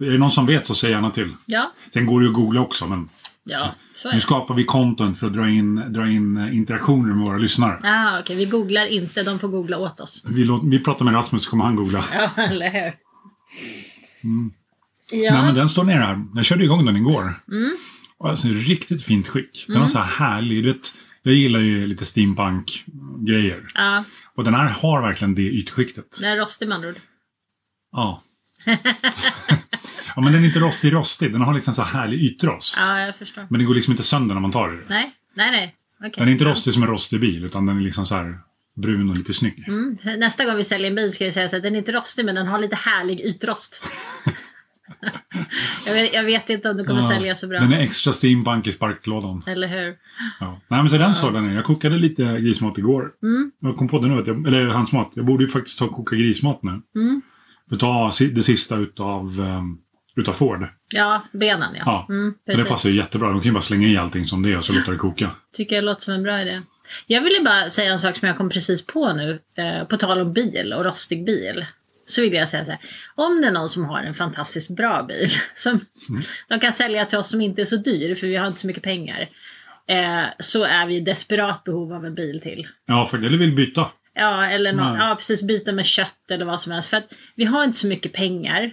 Är 0.00 0.10
det 0.10 0.18
någon 0.18 0.30
som 0.30 0.46
vet 0.46 0.66
så 0.66 0.74
säg 0.74 0.90
gärna 0.90 1.10
till. 1.10 1.34
Ja. 1.46 1.72
Sen 1.92 2.06
går 2.06 2.20
det 2.20 2.24
ju 2.24 2.30
att 2.30 2.36
googla 2.36 2.60
också, 2.60 2.86
men 2.86 3.08
Ja, 3.46 3.74
nu 4.12 4.20
skapar 4.20 4.54
vi 4.54 4.64
content 4.64 5.18
för 5.18 5.26
att 5.26 5.32
dra 5.34 5.48
in, 5.48 5.74
dra 5.92 6.08
in 6.10 6.36
eh, 6.36 6.56
interaktioner 6.56 7.14
med 7.14 7.26
våra 7.26 7.38
lyssnare. 7.38 7.80
Ja, 7.82 8.20
okej. 8.20 8.36
Vi 8.36 8.44
googlar 8.44 8.86
inte. 8.86 9.22
De 9.22 9.38
får 9.38 9.48
googla 9.48 9.78
åt 9.78 10.00
oss. 10.00 10.24
Vi, 10.26 10.44
låt, 10.44 10.64
vi 10.64 10.78
pratar 10.78 11.04
med 11.04 11.14
Rasmus 11.14 11.44
så 11.44 11.50
kommer 11.50 11.64
han 11.64 11.76
googla. 11.76 12.04
Ja, 12.14 12.30
eller 12.42 12.70
hur? 12.70 12.94
Ja. 15.12 15.32
Nej, 15.34 15.42
men 15.42 15.54
den 15.54 15.68
står 15.68 15.84
nere 15.84 15.98
här. 15.98 16.24
Jag 16.34 16.44
körde 16.44 16.64
igång 16.64 16.86
den 16.86 16.96
igår. 16.96 17.34
Mm. 17.48 17.76
Alltså, 18.24 18.48
riktigt 18.48 19.02
fint 19.04 19.28
skick. 19.28 19.64
Den 19.68 19.80
var 19.80 19.88
så 19.88 19.98
här 19.98 20.26
härlig. 20.26 20.64
Vet, 20.64 20.94
jag 21.22 21.34
gillar 21.34 21.60
ju 21.60 21.86
lite 21.86 22.04
steampunk-grejer. 22.04 23.66
ja, 23.74 24.04
Och 24.36 24.44
den 24.44 24.54
här 24.54 24.68
har 24.68 25.02
verkligen 25.02 25.34
det 25.34 25.42
ytskiktet. 25.42 26.18
den 26.20 26.30
är 26.32 26.36
rostig 26.36 26.68
med 26.68 26.74
andra 26.76 26.88
ord. 26.88 27.00
Ja. 27.92 28.22
ja, 30.16 30.22
men 30.22 30.32
den 30.32 30.42
är 30.42 30.46
inte 30.46 30.58
rostig 30.58 30.92
rostig. 30.92 31.32
Den 31.32 31.40
har 31.40 31.54
liksom 31.54 31.74
så 31.74 31.82
här 31.82 32.00
härlig 32.00 32.22
ytrost. 32.22 32.76
Ja, 32.80 33.00
jag 33.00 33.16
förstår. 33.16 33.46
Men 33.50 33.58
den 33.58 33.66
går 33.66 33.74
liksom 33.74 33.90
inte 33.92 34.02
sönder 34.02 34.34
när 34.34 34.42
man 34.42 34.52
tar 34.52 34.74
i 34.74 34.76
det. 34.76 34.84
Nej, 34.88 35.12
nej, 35.34 35.50
nej. 35.50 35.74
Okej. 36.00 36.12
Den 36.16 36.28
är 36.28 36.32
inte 36.32 36.44
Ja. 36.44 36.50
rostig 36.50 36.74
som 36.74 36.82
en 36.82 36.88
rostig 36.88 37.20
bil, 37.20 37.44
utan 37.44 37.66
den 37.66 37.76
är 37.76 37.80
liksom 37.80 38.06
så 38.06 38.14
här 38.14 38.38
brun 38.76 39.10
och 39.10 39.16
lite 39.18 39.32
snygg. 39.34 39.64
Mm. 39.68 39.98
Nästa 40.18 40.44
gång 40.44 40.56
vi 40.56 40.64
säljer 40.64 40.88
en 40.88 40.94
bil 40.94 41.12
ska 41.12 41.24
vi 41.24 41.32
säga 41.32 41.48
så 41.48 41.56
att 41.56 41.62
den 41.62 41.74
är 41.74 41.78
inte 41.78 41.92
rostig 41.92 42.24
men 42.24 42.34
den 42.34 42.46
har 42.46 42.58
lite 42.58 42.76
härlig 42.76 43.20
ytrost. 43.20 43.82
jag, 45.86 45.92
vet, 45.92 46.12
jag 46.14 46.24
vet 46.24 46.50
inte 46.50 46.70
om 46.70 46.76
det 46.76 46.84
kommer 46.84 47.00
Ja, 47.00 47.08
sälja 47.08 47.34
så 47.34 47.46
bra. 47.48 47.60
Den 47.60 47.72
är 47.72 47.78
extra 47.80 48.12
steampunk 48.12 48.66
i 48.66 48.72
sparklådan. 48.72 49.42
Eller 49.46 49.68
hur? 49.68 49.96
Ja. 50.40 50.60
Nej, 50.68 50.80
men 50.82 50.90
så 50.90 50.96
den 50.98 51.14
står 51.14 51.32
där 51.32 51.40
nere. 51.40 51.54
Jag 51.54 51.64
kokade 51.64 51.96
lite 51.96 52.22
grismat 52.40 52.78
igår. 52.78 53.10
Mm. 53.22 53.52
Jag 53.60 53.76
kom 53.76 53.88
på 53.88 53.98
det 54.00 54.08
nu, 54.08 54.20
att 54.20 54.26
jag, 54.26 54.46
eller 54.46 54.66
handsmat. 54.66 55.12
Jag 55.14 55.24
borde 55.24 55.44
ju 55.44 55.48
faktiskt 55.50 55.78
ta 55.78 55.84
och 55.84 55.92
koka 55.92 56.16
grismat 56.16 56.62
nu. 56.62 56.82
Mm. 56.94 57.22
Ta 57.80 58.10
det 58.34 58.42
sista 58.42 58.76
utav, 58.76 59.40
um, 59.40 59.78
utav 60.16 60.32
Ford. 60.32 60.68
Ja, 60.92 61.22
benen 61.32 61.74
ja. 61.74 61.82
Ja. 61.86 62.06
Mm, 62.14 62.34
det 62.46 62.64
passar 62.64 62.88
ju 62.90 62.96
jättebra. 62.96 63.28
De 63.28 63.40
kan 63.40 63.46
ju 63.46 63.52
bara 63.52 63.62
slänga 63.62 63.88
i 63.88 63.96
allting 63.96 64.24
som 64.24 64.42
det 64.42 64.52
är 64.52 64.56
och 64.56 64.64
så 64.64 64.72
låta 64.72 64.90
det 64.90 64.96
koka. 64.96 65.30
Tycker 65.52 65.76
jag 65.76 65.84
låter 65.84 66.02
som 66.02 66.14
en 66.14 66.22
bra 66.22 66.40
idé. 66.40 66.60
Jag 67.06 67.22
ville 67.22 67.40
bara 67.40 67.70
säga 67.70 67.92
en 67.92 67.98
sak 67.98 68.16
som 68.16 68.28
jag 68.28 68.36
kom 68.36 68.50
precis 68.50 68.86
på 68.86 69.12
nu. 69.12 69.40
Eh, 69.56 69.84
på 69.84 69.96
tal 69.96 70.20
om 70.20 70.32
bil 70.32 70.72
och 70.72 70.84
rostig 70.84 71.24
bil. 71.24 71.66
Så 72.06 72.20
vill 72.20 72.32
jag 72.32 72.48
säga 72.48 72.64
så 72.64 72.70
här. 72.70 72.80
Om 73.14 73.40
det 73.40 73.46
är 73.46 73.52
någon 73.52 73.68
som 73.68 73.84
har 73.84 74.02
en 74.02 74.14
fantastiskt 74.14 74.70
bra 74.70 75.02
bil. 75.02 75.30
Som 75.54 75.80
de 76.48 76.60
kan 76.60 76.72
sälja 76.72 77.06
till 77.06 77.18
oss 77.18 77.30
som 77.30 77.40
inte 77.40 77.60
är 77.60 77.64
så 77.64 77.76
dyr. 77.76 78.14
För 78.14 78.26
vi 78.26 78.36
har 78.36 78.46
inte 78.46 78.60
så 78.60 78.66
mycket 78.66 78.82
pengar. 78.82 79.28
Eh, 79.86 80.24
så 80.38 80.64
är 80.64 80.86
vi 80.86 80.96
i 80.96 81.00
desperat 81.00 81.64
behov 81.64 81.92
av 81.92 82.06
en 82.06 82.14
bil 82.14 82.40
till. 82.40 82.68
Ja, 82.86 83.06
för 83.06 83.18
eller 83.18 83.38
vill 83.38 83.54
byta. 83.54 83.90
Ja, 84.14 84.46
eller 84.46 84.72
nå- 84.72 84.90
Nej. 84.90 85.08
ja, 85.08 85.14
precis 85.14 85.42
byta 85.42 85.72
med 85.72 85.86
kött 85.86 86.30
eller 86.30 86.44
vad 86.44 86.60
som 86.60 86.72
helst. 86.72 86.90
För 86.90 86.96
att 86.96 87.12
vi 87.34 87.44
har 87.44 87.64
inte 87.64 87.78
så 87.78 87.86
mycket 87.86 88.12
pengar. 88.12 88.70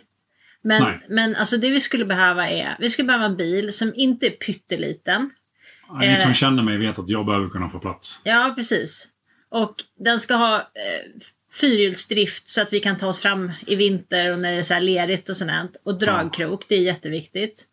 Men, 0.62 0.84
Nej. 0.84 1.06
men 1.10 1.36
alltså 1.36 1.58
det 1.58 1.70
vi 1.70 1.80
skulle 1.80 2.06
behöva 2.06 2.50
är, 2.50 2.76
vi 2.80 2.90
skulle 2.90 3.06
behöva 3.06 3.26
en 3.26 3.38
bil 3.38 3.74
som 3.74 3.94
inte 3.96 4.26
är 4.26 4.30
pytteliten. 4.30 5.30
Ni 6.00 6.06
Eh. 6.08 6.22
som 6.22 6.34
känner 6.34 6.64
mig 6.64 6.78
vet 6.78 7.00
att 7.00 7.10
jag 7.10 7.26
behöver 7.26 7.50
kunna 7.50 7.70
få 7.70 7.80
plats. 7.80 8.22
Ja, 8.24 8.54
precis. 8.56 9.08
Och 9.50 9.76
den 10.00 10.20
ska 10.20 10.36
ha 10.36 10.56
eh, 10.58 11.22
fyrhjulsdrift 11.54 12.48
så 12.48 12.62
att 12.62 12.74
vi 12.74 12.80
kan 12.80 12.98
ta 12.98 13.08
oss 13.08 13.20
fram 13.20 13.52
i 13.68 13.76
vinter 13.76 14.32
och 14.34 14.40
när 14.40 14.52
det 14.52 14.58
är 14.58 14.64
så 14.64 14.74
här 14.74 14.82
lerigt 14.82 15.30
och 15.30 15.38
sånt. 15.38 15.78
Och 15.84 16.00
dragkrok, 16.00 16.66
det 16.68 16.76
är 16.76 16.82
jätteviktigt. 16.82 17.64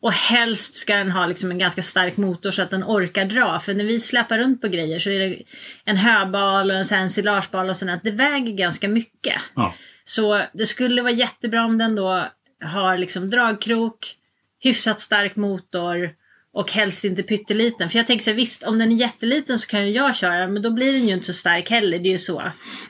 Och 0.00 0.12
helst 0.12 0.76
ska 0.76 0.96
den 0.96 1.10
ha 1.10 1.26
liksom 1.26 1.50
en 1.50 1.58
ganska 1.58 1.82
stark 1.82 2.16
motor 2.16 2.50
så 2.50 2.62
att 2.62 2.70
den 2.70 2.84
orkar 2.84 3.24
dra. 3.24 3.60
För 3.60 3.74
när 3.74 3.84
vi 3.84 4.00
släpar 4.00 4.38
runt 4.38 4.60
på 4.60 4.68
grejer 4.68 4.98
så 4.98 5.10
är 5.10 5.18
det 5.18 5.42
en 5.84 5.96
höbal 5.96 6.70
och 6.70 6.76
en, 6.76 6.84
ensilagebal 6.92 7.70
och 7.70 7.76
sånt. 7.76 8.00
Det 8.04 8.10
väger 8.10 8.52
ganska 8.52 8.88
mycket. 8.88 9.34
Ja. 9.54 9.74
Så 10.04 10.42
det 10.54 10.66
skulle 10.66 11.02
vara 11.02 11.12
jättebra 11.12 11.64
om 11.64 11.78
den 11.78 11.94
då 11.94 12.24
har 12.64 12.98
liksom 12.98 13.30
dragkrok, 13.30 14.16
hyfsat 14.58 15.00
stark 15.00 15.36
motor 15.36 16.10
och 16.52 16.72
helst 16.72 17.04
inte 17.04 17.22
pytteliten. 17.22 17.90
För 17.90 17.98
jag 17.98 18.06
tänker 18.06 18.24
så 18.24 18.30
här, 18.30 18.36
visst 18.36 18.62
om 18.62 18.78
den 18.78 18.92
är 18.92 18.96
jätteliten 18.96 19.58
så 19.58 19.66
kan 19.66 19.86
ju 19.86 19.92
jag 19.92 20.16
köra 20.16 20.48
men 20.48 20.62
då 20.62 20.70
blir 20.70 20.92
den 20.92 21.06
ju 21.06 21.14
inte 21.14 21.26
så 21.26 21.32
stark 21.32 21.70
heller. 21.70 21.98
Det 21.98 22.08
är 22.08 22.12
ju 22.12 22.18
så. 22.18 22.42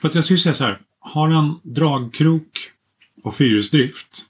Fast 0.03 0.15
jag 0.15 0.25
skulle 0.25 0.39
säga 0.39 0.55
så 0.55 0.65
här. 0.65 0.81
Har 1.01 1.29
den 1.29 1.75
dragkrok 1.75 2.71
och 3.23 3.37
fyrhjulsdrift 3.37 4.27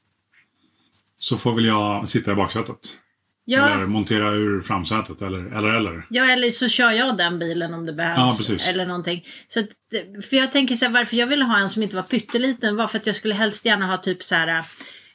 så 1.28 1.36
får 1.36 1.54
väl 1.54 1.64
jag 1.64 2.08
sitta 2.08 2.32
i 2.32 2.34
baksätet. 2.34 2.96
Ja, 3.44 3.68
Eller 3.68 3.86
montera 3.86 4.30
ur 4.30 4.62
framsätet 4.62 5.22
eller 5.22 5.38
eller. 5.38 5.68
eller. 5.68 6.06
ja, 6.10 6.30
eller 6.30 6.50
så 6.50 6.68
kör 6.68 6.90
jag 6.90 7.16
den 7.16 7.38
bilen 7.38 7.74
om 7.74 7.86
det 7.86 7.92
behövs. 7.92 8.48
Ja. 8.48 8.56
Eller 8.70 8.86
någonting. 8.86 9.24
Så 9.48 9.60
att, 9.60 9.66
för 10.30 10.36
jag 10.36 10.52
tänker 10.52 10.74
så 10.74 10.84
här, 10.84 10.92
varför 10.92 11.16
jag 11.16 11.26
ville 11.26 11.44
ha 11.44 11.58
en 11.58 11.68
som 11.68 11.82
inte 11.82 11.96
var 11.96 12.02
pytteliten 12.02 12.76
var 12.76 12.86
för 12.86 12.98
att 12.98 13.06
jag 13.06 13.16
skulle 13.16 13.34
helst 13.34 13.64
gärna 13.64 13.86
ha 13.86 13.96
typ 13.96 14.22
så 14.22 14.34
här 14.34 14.64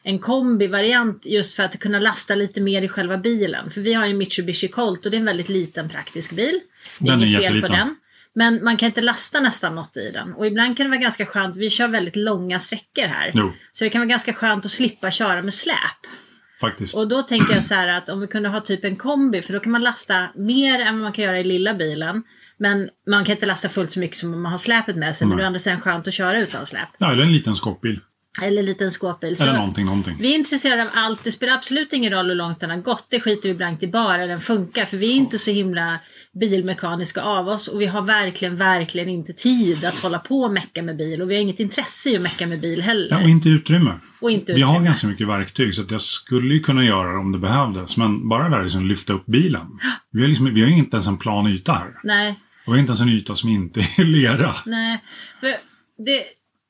en 0.03 0.19
kombi-variant 0.19 1.25
just 1.25 1.55
för 1.55 1.63
att 1.63 1.79
kunna 1.79 1.99
lasta 1.99 2.35
lite 2.35 2.61
mer 2.61 2.81
i 2.81 2.87
själva 2.87 3.17
bilen. 3.17 3.71
För 3.71 3.81
vi 3.81 3.93
har 3.93 4.05
ju 4.05 4.13
Mitsubishi 4.13 4.67
Colt 4.67 5.05
och 5.05 5.11
det 5.11 5.17
är 5.17 5.19
en 5.19 5.25
väldigt 5.25 5.49
liten 5.49 5.89
praktisk 5.89 6.31
bil. 6.31 6.59
Det 6.99 7.07
är 7.07 7.11
Den 7.11 7.21
är 7.21 7.27
inget 7.27 7.41
fel 7.41 7.61
på 7.61 7.67
den. 7.67 7.95
Men 8.35 8.63
man 8.63 8.77
kan 8.77 8.87
inte 8.87 9.01
lasta 9.01 9.39
nästan 9.39 9.75
något 9.75 9.97
i 9.97 10.11
den. 10.11 10.33
Och 10.33 10.47
ibland 10.47 10.77
kan 10.77 10.83
det 10.85 10.89
vara 10.89 10.99
ganska 11.01 11.25
skönt, 11.25 11.55
vi 11.55 11.69
kör 11.69 11.87
väldigt 11.87 12.15
långa 12.15 12.59
sträckor 12.59 13.07
här. 13.07 13.31
Jo, 13.33 13.53
Så 13.73 13.83
det 13.83 13.89
kan 13.89 14.01
vara 14.01 14.09
ganska 14.09 14.33
skönt 14.33 14.65
att 14.65 14.71
slippa 14.71 15.11
köra 15.11 15.41
med 15.41 15.53
släp. 15.53 15.75
faktiskt. 16.61 16.97
Och 16.97 17.07
då 17.07 17.21
tänker 17.21 17.53
jag 17.53 17.63
så 17.63 17.73
här 17.75 17.87
att 17.87 18.09
om 18.09 18.19
vi 18.21 18.27
kunde 18.27 18.49
ha 18.49 18.59
typ 18.61 18.83
en 18.83 18.95
kombi 18.95 19.41
för 19.41 19.53
då 19.53 19.59
kan 19.59 19.71
man 19.71 19.81
lasta 19.81 20.27
mer 20.35 20.79
än 20.81 20.93
vad 20.95 21.03
man 21.03 21.11
kan 21.11 21.25
göra 21.25 21.39
i 21.39 21.43
lilla 21.43 21.73
bilen. 21.73 22.23
Men 22.57 22.89
man 23.07 23.25
kan 23.25 23.35
inte 23.35 23.45
lasta 23.45 23.69
fullt 23.69 23.91
så 23.91 23.99
mycket 23.99 24.17
som 24.17 24.33
om 24.33 24.41
man 24.41 24.51
har 24.51 24.59
släpet 24.59 24.95
med 24.95 25.15
sig. 25.15 25.27
Men 25.27 25.37
Nej. 25.37 25.37
det 25.37 25.43
är 25.43 25.45
å 25.45 25.47
andra 25.47 25.59
sidan 25.59 25.81
skönt 25.81 26.07
att 26.07 26.13
köra 26.13 26.39
utan 26.39 26.65
släp. 26.65 26.89
Ja, 26.97 27.11
eller 27.11 27.23
en 27.23 27.33
liten 27.33 27.55
skåpbil. 27.55 27.99
Eller 28.41 28.59
en 28.59 28.65
liten 28.65 28.91
skåpbil. 28.91 29.35
Eller 29.41 29.53
någonting, 29.53 29.85
någonting. 29.85 30.17
vi 30.19 30.31
är 30.31 30.35
intresserade 30.37 30.81
av 30.81 30.87
allt. 30.93 31.23
Det 31.23 31.31
spelar 31.31 31.53
absolut 31.53 31.93
ingen 31.93 32.11
roll 32.13 32.27
hur 32.27 32.35
långt 32.35 32.59
den 32.59 32.69
har 32.69 32.77
gått. 32.77 33.05
Det 33.09 33.19
skiter 33.19 33.49
vi 33.49 33.55
blankt 33.55 33.83
i 33.83 33.87
bara 33.87 34.27
den 34.27 34.41
funkar. 34.41 34.85
För 34.85 34.97
vi 34.97 35.11
är 35.11 35.15
inte 35.15 35.37
så 35.37 35.51
himla 35.51 35.99
bilmekaniska 36.39 37.21
av 37.21 37.47
oss. 37.47 37.67
Och 37.67 37.81
vi 37.81 37.85
har 37.85 38.01
verkligen, 38.01 38.57
verkligen 38.57 39.09
inte 39.09 39.33
tid 39.33 39.85
att 39.85 39.99
hålla 39.99 40.19
på 40.19 40.35
och 40.41 40.51
mecka 40.51 40.81
med 40.83 40.97
bil. 40.97 41.21
Och 41.21 41.29
vi 41.31 41.35
har 41.35 41.41
inget 41.41 41.59
intresse 41.59 42.09
i 42.09 42.15
att 42.15 42.21
mecka 42.21 42.47
med 42.47 42.61
bil 42.61 42.81
heller. 42.81 43.07
Ja, 43.09 43.21
och 43.23 43.29
inte 43.29 43.49
utrymme. 43.49 43.99
och 44.21 44.31
inte 44.31 44.53
Vi 44.53 44.61
har 44.61 44.71
utrymme. 44.73 44.85
ganska 44.85 45.07
mycket 45.07 45.27
verktyg 45.27 45.75
så 45.75 45.81
att 45.81 45.91
jag 45.91 46.01
skulle 46.01 46.53
ju 46.53 46.59
kunna 46.59 46.85
göra 46.85 47.11
det 47.11 47.17
om 47.17 47.31
det 47.31 47.39
behövdes. 47.39 47.97
Men 47.97 48.29
bara 48.29 48.49
där 48.49 48.63
liksom 48.63 48.85
lyfta 48.87 49.13
upp 49.13 49.25
bilen. 49.25 49.67
Vi 50.11 50.21
har, 50.21 50.27
liksom, 50.27 50.53
vi 50.53 50.61
har 50.61 50.69
inte 50.69 50.95
ens 50.95 51.07
en 51.07 51.17
plan 51.17 51.47
yta 51.47 51.73
här. 51.73 51.91
Nej, 52.03 52.29
Och 52.65 52.73
vi 52.73 52.77
har 52.77 52.79
inte 52.79 52.89
ens 52.89 53.01
en 53.01 53.09
yta 53.09 53.35
som 53.35 53.49
inte 53.49 53.79
är 53.79 54.03
lera. 54.03 54.55
Nej, 54.65 55.03
för 55.39 55.47
det, 56.05 56.23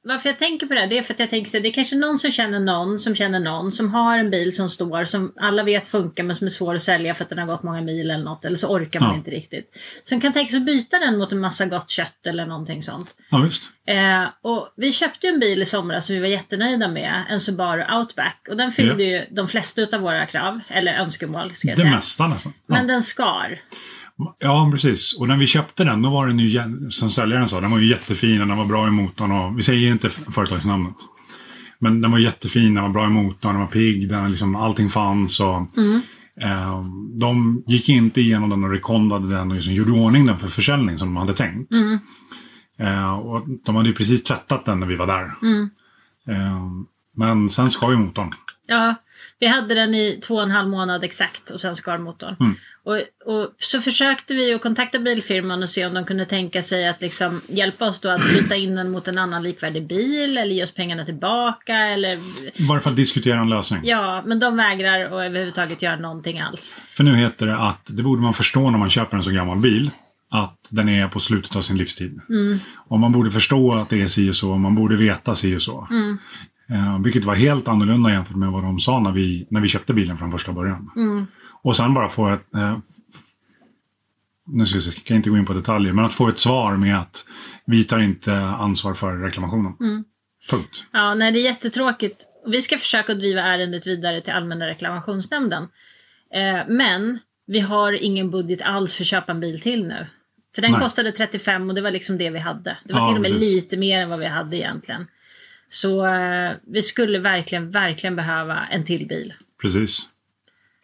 varför 0.04 0.30
jag 0.30 0.40
tänker 0.40 0.66
på 0.68 0.74
det 0.74 0.80
här, 0.80 0.88
det 0.88 0.98
är 0.98 1.02
för 1.04 1.14
att 1.14 1.20
jag 1.20 1.30
tänker 1.30 1.52
så 1.52 1.58
här, 1.58 1.62
det 1.64 1.70
är 1.70 1.74
kanske 1.74 1.96
någon 1.96 2.20
som 2.20 2.32
känner 2.32 2.60
någon 2.60 3.00
som 3.00 3.16
känner 3.16 3.40
någon 3.40 3.72
som 3.72 3.94
har 3.94 4.18
en 4.18 4.30
bil 4.30 4.56
som 4.56 4.70
står 4.70 5.06
som 5.06 5.34
alla 5.36 5.64
vet 5.64 5.88
funkar 5.88 6.24
men 6.24 6.36
som 6.36 6.48
är 6.48 6.52
svår 6.52 6.76
att 6.76 6.82
sälja 6.82 7.16
för 7.16 7.24
att 7.24 7.30
den 7.30 7.38
har 7.40 7.46
gått 7.46 7.64
många 7.64 7.82
mil 7.82 8.12
eller 8.12 8.24
något 8.24 8.46
eller 8.46 8.56
så 8.58 8.68
orkar 8.68 9.00
man 9.00 9.10
Ja. 9.10 9.16
inte 9.18 9.32
riktigt. 9.32 9.76
Som 10.04 10.22
kan 10.22 10.34
tänka 10.34 10.50
sig 10.50 10.58
att 10.58 10.66
byta 10.66 11.00
den 11.00 11.18
mot 11.18 11.32
en 11.32 11.40
massa 11.40 11.66
gott 11.66 11.90
kött 11.90 12.26
eller 12.28 12.46
någonting 12.46 12.84
sånt. 12.84 13.10
Ja, 13.32 13.38
visst. 13.38 13.64
Eh, 13.88 14.24
och 14.42 14.74
vi 14.78 14.92
köpte 14.92 15.28
ju 15.28 15.34
en 15.34 15.40
bil 15.40 15.62
i 15.62 15.66
somras 15.66 16.06
som 16.06 16.16
vi 16.16 16.22
var 16.22 16.28
jättenöjda 16.28 16.88
med, 16.88 17.24
en 17.30 17.40
Subaru 17.40 17.86
Outback 17.98 18.48
och 18.50 18.58
den 18.58 18.72
fyllde 18.72 19.04
ju 19.04 19.26
de 19.32 19.48
flesta 19.48 19.82
av 19.94 20.02
våra 20.02 20.26
krav, 20.26 20.60
eller 20.68 20.94
önskemål 20.94 21.56
ska 21.56 21.68
jag 21.68 21.78
Det 21.78 21.82
säga. 21.82 21.96
mesta 21.96 22.28
nästan. 22.28 22.54
Ja. 22.68 22.76
Men 22.76 22.88
den 22.88 23.02
skar. 23.02 23.62
Ja, 24.40 24.70
precis. 24.72 25.18
Och 25.20 25.28
när 25.28 25.38
vi 25.38 25.48
köpte 25.48 25.84
den, 25.84 26.02
då 26.02 26.10
var 26.10 26.28
den 26.28 26.40
ju, 26.40 26.62
som 26.90 27.10
säljaren 27.10 27.48
sa, 27.48 27.62
den 27.62 27.72
var 27.72 27.80
ju 27.80 27.88
jättefin 27.88 28.42
och 28.42 28.48
den 28.48 28.58
var 28.58 28.66
bra 28.66 28.88
i 28.88 28.92
motorn. 28.92 29.32
Och, 29.32 29.58
vi 29.58 29.64
säger 29.64 29.92
inte 29.92 30.10
företagsnamnet. 30.10 30.96
Men 31.80 32.02
den 32.02 32.12
var 32.12 32.20
jättefin, 32.20 32.74
den 32.74 32.84
var 32.84 32.90
bra 32.90 33.06
i 33.06 33.10
motorn, 33.10 33.52
den 33.52 33.62
var 33.62 33.68
pigg, 33.68 34.10
den, 34.10 34.30
liksom, 34.30 34.56
allting 34.56 34.90
fanns. 34.90 35.40
Och, 35.40 35.78
Mm. 35.78 36.02
eh, 36.42 36.86
de 37.20 37.64
gick 37.68 37.90
inte 37.90 38.22
igenom 38.22 38.50
den 38.50 38.64
och 38.64 38.70
rekondade 38.70 39.30
den 39.36 39.50
och 39.50 39.56
liksom 39.56 39.74
gjorde 39.74 39.92
ordning 39.92 40.26
den 40.26 40.40
för 40.40 40.48
försäljning 40.48 40.98
som 40.98 41.08
de 41.08 41.18
hade 41.18 41.34
tänkt. 41.34 41.72
Mm. 41.76 42.00
Eh, 42.80 43.14
och 43.14 43.46
de 43.66 43.76
hade 43.76 43.90
ju 43.90 43.96
precis 43.96 44.24
tvättat 44.24 44.66
den 44.66 44.80
när 44.80 44.88
vi 44.88 44.96
var 44.96 45.08
där. 45.08 45.34
Mm. 45.44 45.70
Eh, 46.30 46.68
men 47.16 47.50
sen 47.50 47.70
skar 47.70 47.92
ju 47.92 47.98
motorn. 47.98 48.34
Ja, 48.72 48.96
vi 49.40 49.48
hade 49.48 49.76
den 49.76 49.96
i 49.96 50.20
två 50.28 50.36
och 50.36 50.44
en 50.44 50.52
halv 50.52 50.70
månad 50.70 51.04
exakt 51.04 51.50
och 51.50 51.60
sen 51.60 51.76
skar 51.76 51.98
motorn. 51.98 52.36
Mm. 52.40 52.56
Och, 52.84 52.96
och 53.34 53.50
så 53.60 53.82
försökte 53.82 54.34
vi 54.34 54.54
att 54.54 54.62
kontakta 54.62 55.00
bilfirman 55.00 55.64
och 55.64 55.70
se 55.70 55.86
om 55.86 55.94
de 55.94 56.06
kunde 56.06 56.26
tänka 56.26 56.62
sig 56.62 56.88
att 56.88 57.02
liksom 57.02 57.42
hjälpa 57.48 57.90
oss 57.90 58.00
då 58.00 58.10
att 58.10 58.24
byta 58.24 58.56
in 58.56 58.76
den 58.76 58.92
mot 58.92 59.08
en 59.08 59.18
annan 59.18 59.44
likvärdig 59.44 59.88
bil 59.88 60.38
eller 60.38 60.56
ge 60.56 60.64
oss 60.64 60.72
pengarna 60.72 61.06
tillbaka 61.06 61.74
eller 61.76 62.20
Bara 62.68 62.80
för 62.80 62.90
att 62.90 62.96
diskutera 62.96 63.40
en 63.40 63.50
lösning. 63.50 63.82
ja, 63.84 64.24
men 64.26 64.40
de 64.40 64.58
vägrar 64.58 65.06
att 65.06 65.12
överhuvudtaget 65.12 65.82
göra 65.82 65.96
någonting 65.96 66.40
alls. 66.40 66.76
För 66.98 67.04
nu 67.04 67.16
heter 67.16 67.46
det 67.46 67.58
att, 67.58 67.82
det 67.86 68.04
borde 68.04 68.22
man 68.22 68.34
förstå 68.34 68.70
när 68.70 68.78
man 68.78 68.90
köper 68.90 69.18
en 69.18 69.24
så 69.24 69.32
gammal 69.32 69.58
bil, 69.58 69.92
att 70.32 70.58
den 70.70 70.90
är 70.90 71.08
på 71.08 71.20
slutet 71.20 71.56
av 71.56 71.62
sin 71.62 71.78
livstid. 71.78 72.20
Mm. 72.30 72.60
Och 72.88 73.00
man 73.00 73.12
borde 73.12 73.32
förstå 73.32 73.76
att 73.76 73.90
det 73.90 74.02
är 74.02 74.08
si 74.08 74.30
och 74.30 74.36
så, 74.36 74.58
man 74.58 74.76
borde 74.76 74.96
veta 74.96 75.36
si 75.36 75.56
och 75.56 75.62
så. 75.62 75.88
Mm. 75.92 76.18
Eh, 76.72 77.00
vilket 77.00 77.24
var 77.24 77.36
helt 77.36 77.68
annorlunda 77.68 78.12
jämfört 78.12 78.36
med 78.36 78.52
vad 78.52 78.64
de 78.64 78.80
sa 78.80 79.00
när 79.00 79.12
vi, 79.12 79.48
när 79.50 79.62
vi 79.62 79.68
köpte 79.68 79.94
bilen 79.94 80.18
från 80.18 80.32
första 80.32 80.52
början. 80.52 80.92
Mm. 80.96 81.28
Och 81.64 81.76
sen 81.76 81.94
bara 81.94 82.10
få 82.10 82.30
ett... 82.30 82.56
Eh, 82.56 82.78
nu 84.46 84.66
ska 84.66 84.76
jag, 84.76 84.84
se, 84.84 84.92
kan 84.92 85.16
jag 85.16 85.20
inte 85.20 85.30
gå 85.30 85.38
in 85.38 85.46
på 85.46 85.54
detaljer, 85.54 85.94
men 85.94 86.06
att 86.06 86.14
få 86.14 86.28
ett 86.28 86.40
svar 86.40 86.78
med 86.78 87.00
att 87.00 87.26
vi 87.66 87.84
tar 87.84 88.00
inte 88.00 88.34
ansvar 88.36 88.94
för 88.94 89.18
reklamationen. 89.18 89.74
Mm. 89.80 90.04
Punkt. 90.50 90.84
Ja, 90.92 91.14
nej, 91.14 91.32
det 91.32 91.40
är 91.40 91.44
jättetråkigt. 91.44 92.26
Vi 92.48 92.62
ska 92.62 92.78
försöka 92.78 93.14
driva 93.14 93.42
ärendet 93.42 93.88
vidare 93.88 94.22
till 94.22 94.34
Allmänna 94.34 94.68
reklamationsnämnden. 94.68 95.64
Eh, 96.34 96.60
men 96.68 97.20
vi 97.48 97.60
har 97.60 97.94
ingen 98.04 98.32
budget 98.32 98.62
alls 98.62 98.94
för 98.94 99.04
att 99.04 99.08
köpa 99.08 99.32
en 99.32 99.40
bil 99.40 99.62
till 99.62 99.88
nu. 99.88 100.08
För 100.56 100.62
den 100.62 100.72
Nej. 100.72 100.82
kostade 100.82 101.12
35 101.12 101.70
och 101.70 101.76
det 101.76 101.82
var 101.82 101.92
liksom 101.92 102.18
det 102.18 102.30
vi 102.30 102.40
hade. 102.40 102.78
Det 102.84 102.94
var 102.94 103.00
Ja, 103.00 103.08
till 103.08 103.16
och 103.16 103.22
med 103.22 103.32
precis. 103.32 103.56
lite 103.56 103.78
mer 103.78 104.02
än 104.02 104.10
vad 104.10 104.20
vi 104.20 104.26
hade 104.26 104.58
egentligen. 104.58 105.08
Så 105.74 106.06
eh, 106.06 106.52
vi 106.68 106.82
skulle 106.82 107.20
verkligen, 107.20 107.72
verkligen 107.72 108.16
behöva 108.16 108.66
en 108.72 108.86
till 108.86 109.08
bil. 109.08 109.34
Precis. 109.62 110.00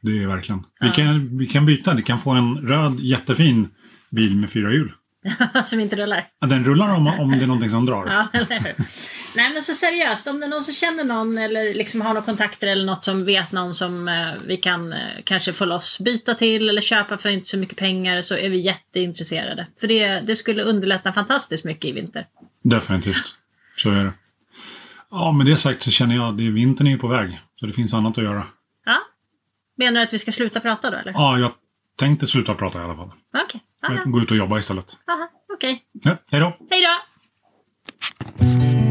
Det 0.01 0.24
är 0.24 0.27
verkligen. 0.27 0.60
Vi, 0.79 0.88
Ja. 0.88 0.94
kan, 0.94 1.38
vi 1.38 1.48
kan 1.48 1.65
byta. 1.65 1.94
Du 1.94 2.01
kan 2.01 2.20
få 2.20 2.32
en 2.32 2.58
röd 2.58 3.00
jättefin 3.00 3.70
bil 4.10 4.36
med 4.38 4.51
fyra 4.51 4.72
hjul. 4.72 4.91
Som 5.65 5.79
inte 5.79 5.96
rullar. 5.96 6.27
Ja, 6.39 6.48
Den 6.48 6.65
rullar 6.65 6.89
om, 6.94 7.08
om 7.08 7.32
det 7.32 7.38
är 7.44 7.48
någonting 7.48 7.70
som 7.70 7.86
drar. 7.86 8.06
Ja, 8.12 8.27
eller 8.39 8.60
hur? 8.60 8.74
Nej 9.36 9.53
men 9.53 9.62
så 9.63 9.74
seriöst, 9.74 10.27
om 10.27 10.39
det 10.39 10.46
är 10.46 10.50
någon 10.50 10.62
som 10.63 10.74
känner 10.74 11.03
någon 11.03 11.38
eller 11.38 11.74
liksom 11.74 12.01
har 12.01 12.10
några 12.13 12.22
kontakter 12.25 12.67
eller 12.67 12.86
något 12.86 13.03
som 13.03 13.25
vet 13.25 13.51
någon 13.51 13.74
som 13.74 14.08
eh, 14.08 14.27
vi 14.46 14.58
kan 14.58 14.94
eh, 14.94 15.00
kanske 15.24 15.53
få 15.53 15.65
loss 15.65 16.00
byta 16.00 16.34
till 16.34 16.70
eller 16.70 16.82
köpa 16.82 17.17
för 17.17 17.29
inte 17.29 17.50
så 17.50 17.58
mycket 17.58 17.77
pengar 17.77 18.22
så 18.22 18.36
är 18.36 18.50
vi 18.50 18.58
jätteintresserade. 18.62 19.67
För 19.79 19.88
det, 19.88 20.08
det 20.20 20.36
skulle 20.36 20.63
underlätta 20.63 21.13
fantastiskt 21.13 21.63
mycket 21.65 21.86
i 21.86 21.91
vinter. 21.91 22.27
Definitivt. 22.63 23.38
Så 23.77 23.91
är 23.91 24.03
det. 24.03 24.13
Ja, 25.11 25.31
med 25.31 25.45
det 25.45 25.57
sagt 25.57 25.83
så 25.83 25.91
känner 25.91 26.15
jag 26.15 26.33
att 26.33 26.39
vintern 26.39 26.87
är 26.87 26.91
ju 26.91 26.97
på 26.97 27.07
väg. 27.07 27.39
Så 27.59 27.65
det 27.65 27.73
finns 27.73 27.93
annat 27.93 28.17
att 28.17 28.23
göra. 28.23 28.47
Ja. 28.85 28.97
Menar 29.77 29.99
du 29.99 30.03
att 30.03 30.13
vi 30.13 30.19
ska 30.19 30.31
sluta 30.31 30.59
prata 30.59 30.91
då 30.91 30.97
eller? 30.97 31.11
Ja, 31.11 31.39
jag 31.39 31.51
tänkte 31.95 32.27
sluta 32.27 32.53
prata 32.53 32.81
i 32.81 32.83
alla 32.83 32.95
fall. 32.95 33.11
Okej. 33.45 33.61
Aha. 33.87 34.03
Gå 34.05 34.19
ut 34.19 34.31
och 34.31 34.37
jobba 34.37 34.57
istället. 34.57 34.97
Aha. 35.07 35.29
Okej. 35.53 35.83
Ja, 35.91 36.17
hej 36.31 36.39
då! 36.39 36.57
Hej 36.69 36.81
då! 36.81 38.87